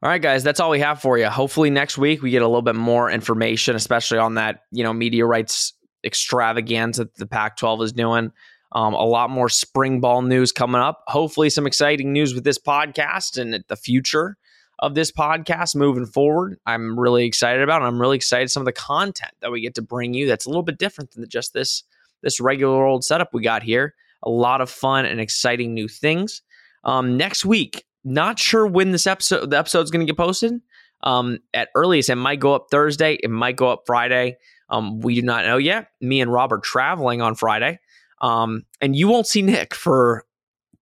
All 0.00 0.08
right, 0.08 0.22
guys, 0.22 0.44
that's 0.44 0.60
all 0.60 0.70
we 0.70 0.78
have 0.78 1.00
for 1.00 1.18
you. 1.18 1.26
Hopefully, 1.26 1.70
next 1.70 1.98
week 1.98 2.22
we 2.22 2.30
get 2.30 2.42
a 2.42 2.46
little 2.46 2.62
bit 2.62 2.76
more 2.76 3.10
information, 3.10 3.74
especially 3.74 4.18
on 4.18 4.34
that 4.34 4.62
you 4.70 4.84
know 4.84 4.92
media 4.92 5.26
rights 5.26 5.72
extravaganza 6.04 7.04
that 7.04 7.16
the 7.16 7.26
Pac-12 7.26 7.82
is 7.82 7.92
doing. 7.92 8.30
Um, 8.70 8.94
a 8.94 9.04
lot 9.04 9.28
more 9.30 9.48
spring 9.48 10.00
ball 10.00 10.22
news 10.22 10.52
coming 10.52 10.80
up. 10.80 11.02
Hopefully, 11.08 11.50
some 11.50 11.66
exciting 11.66 12.12
news 12.12 12.32
with 12.32 12.44
this 12.44 12.58
podcast 12.58 13.38
and 13.38 13.64
the 13.66 13.76
future 13.76 14.36
of 14.78 14.94
this 14.94 15.10
podcast 15.10 15.74
moving 15.74 16.06
forward. 16.06 16.58
I'm 16.64 16.96
really 16.96 17.24
excited 17.24 17.62
about. 17.62 17.82
I'm 17.82 18.00
really 18.00 18.16
excited 18.16 18.52
some 18.52 18.60
of 18.60 18.66
the 18.66 18.72
content 18.72 19.32
that 19.40 19.50
we 19.50 19.60
get 19.60 19.74
to 19.76 19.82
bring 19.82 20.14
you. 20.14 20.28
That's 20.28 20.46
a 20.46 20.48
little 20.48 20.62
bit 20.62 20.78
different 20.78 21.10
than 21.10 21.28
just 21.28 21.52
this 21.54 21.82
this 22.22 22.40
regular 22.40 22.84
old 22.84 23.04
setup 23.04 23.34
we 23.34 23.42
got 23.42 23.64
here. 23.64 23.96
A 24.22 24.30
lot 24.30 24.60
of 24.60 24.70
fun 24.70 25.06
and 25.06 25.20
exciting 25.20 25.74
new 25.74 25.88
things. 25.88 26.42
Um, 26.84 27.16
next 27.16 27.44
week, 27.44 27.84
not 28.04 28.38
sure 28.38 28.66
when 28.66 28.92
this 28.92 29.06
episode 29.06 29.50
the 29.50 29.58
episode's 29.58 29.90
going 29.90 30.06
to 30.06 30.10
get 30.10 30.16
posted. 30.16 30.60
Um, 31.02 31.38
at 31.54 31.68
earliest, 31.74 32.10
it 32.10 32.16
might 32.16 32.40
go 32.40 32.54
up 32.54 32.66
Thursday. 32.70 33.14
It 33.14 33.30
might 33.30 33.56
go 33.56 33.68
up 33.70 33.82
Friday. 33.86 34.36
Um, 34.68 35.00
we 35.00 35.14
do 35.14 35.22
not 35.22 35.44
know 35.44 35.56
yet. 35.56 35.88
Me 36.00 36.20
and 36.20 36.32
Rob 36.32 36.52
are 36.52 36.58
traveling 36.58 37.22
on 37.22 37.34
Friday. 37.34 37.78
Um, 38.20 38.64
and 38.80 38.96
you 38.96 39.08
won't 39.08 39.26
see 39.26 39.42
Nick 39.42 39.74
for 39.74 40.24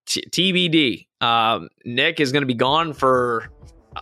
t- 0.07 0.24
TBD. 0.31 1.07
Um, 1.24 1.68
Nick 1.85 2.20
is 2.20 2.33
going 2.33 2.42
to 2.42 2.46
be 2.46 2.55
gone 2.55 2.92
for 2.92 3.50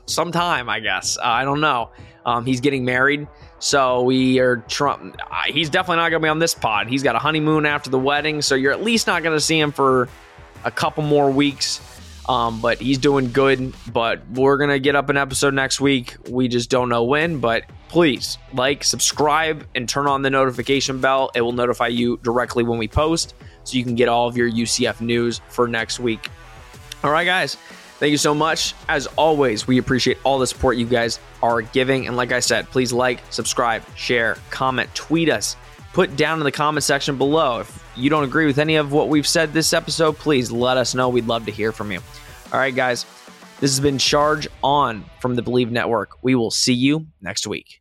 some 0.07 0.33
time, 0.33 0.68
I 0.68 0.81
guess. 0.81 1.18
Uh, 1.18 1.22
I 1.24 1.44
don't 1.44 1.61
know. 1.61 1.90
Um, 2.27 2.46
he's 2.46 2.61
getting 2.61 2.85
married, 2.85 3.29
so 3.59 4.03
we 4.03 4.38
are. 4.38 4.57
Trump. 4.68 5.16
Uh, 5.31 5.42
he's 5.48 5.68
definitely 5.68 5.96
not 5.96 6.09
going 6.09 6.22
to 6.22 6.24
be 6.24 6.31
on 6.31 6.38
this 6.38 6.55
pod. 6.55 6.88
He's 6.88 7.03
got 7.03 7.14
a 7.16 7.18
honeymoon 7.18 7.66
after 7.66 7.90
the 7.90 7.98
wedding, 7.98 8.40
so 8.40 8.55
you're 8.55 8.72
at 8.72 8.83
least 8.83 9.07
not 9.07 9.22
going 9.22 9.37
to 9.37 9.40
see 9.40 9.59
him 9.61 9.72
for 9.72 10.09
a 10.64 10.70
couple 10.70 11.03
more 11.03 11.31
weeks. 11.31 11.81
Um, 12.28 12.60
but 12.60 12.80
he's 12.80 12.98
doing 12.98 13.32
good. 13.32 13.74
But 13.92 14.22
we're 14.30 14.56
gonna 14.56 14.78
get 14.78 14.96
up 14.96 15.08
an 15.08 15.16
episode 15.16 15.54
next 15.54 15.80
week. 15.80 16.16
We 16.28 16.48
just 16.48 16.70
don't 16.70 16.88
know 16.88 17.04
when. 17.04 17.38
But 17.38 17.64
please 17.88 18.38
like, 18.52 18.84
subscribe, 18.84 19.66
and 19.74 19.88
turn 19.88 20.06
on 20.06 20.22
the 20.22 20.30
notification 20.30 21.00
bell. 21.00 21.30
It 21.34 21.42
will 21.42 21.52
notify 21.52 21.88
you 21.88 22.18
directly 22.18 22.64
when 22.64 22.78
we 22.78 22.88
post, 22.88 23.34
so 23.64 23.76
you 23.76 23.84
can 23.84 23.94
get 23.94 24.08
all 24.08 24.26
of 24.26 24.37
your 24.37 24.50
UCF 24.50 25.00
news 25.00 25.40
for 25.48 25.68
next 25.68 26.00
week. 26.00 26.28
All 27.02 27.10
right, 27.10 27.24
guys. 27.24 27.56
Thank 27.98 28.10
you 28.10 28.18
so 28.18 28.34
much. 28.34 28.74
As 28.88 29.06
always, 29.16 29.66
we 29.66 29.78
appreciate 29.78 30.18
all 30.24 30.38
the 30.38 30.46
support 30.46 30.76
you 30.76 30.87
guys 30.87 31.20
are 31.42 31.62
giving. 31.62 32.08
And 32.08 32.16
like 32.16 32.32
I 32.32 32.40
said, 32.40 32.68
please 32.70 32.92
like, 32.92 33.20
subscribe, 33.30 33.82
share, 33.96 34.37
comment, 34.50 34.92
tweet 34.94 35.28
us, 35.28 35.56
put 35.94 36.16
down 36.16 36.38
in 36.38 36.44
the 36.44 36.52
comment 36.52 36.85
section 36.85 37.16
below. 37.16 37.61
If 37.61 37.85
you 37.96 38.11
don't 38.11 38.24
agree 38.24 38.46
with 38.46 38.59
any 38.59 38.76
of 38.76 38.92
what 38.92 39.09
we've 39.09 39.26
said 39.26 39.52
this 39.52 39.72
episode, 39.72 40.18
please 40.18 40.50
let 40.50 40.76
us 40.76 40.94
know. 40.94 41.09
We'd 41.09 41.26
love 41.26 41.46
to 41.46 41.52
hear 41.52 41.72
from 41.72 41.90
you. 41.90 42.00
All 42.52 42.59
right, 42.59 42.74
guys. 42.74 43.07
This 43.61 43.70
has 43.70 43.80
been 43.80 43.98
Charge 43.98 44.48
On 44.62 45.04
from 45.20 45.37
the 45.37 45.42
Bleav 45.42 45.70
Network. 45.70 46.18
We 46.22 46.35
will 46.35 46.50
see 46.50 46.74
you 46.74 47.07
next 47.22 47.46
week. 47.46 47.80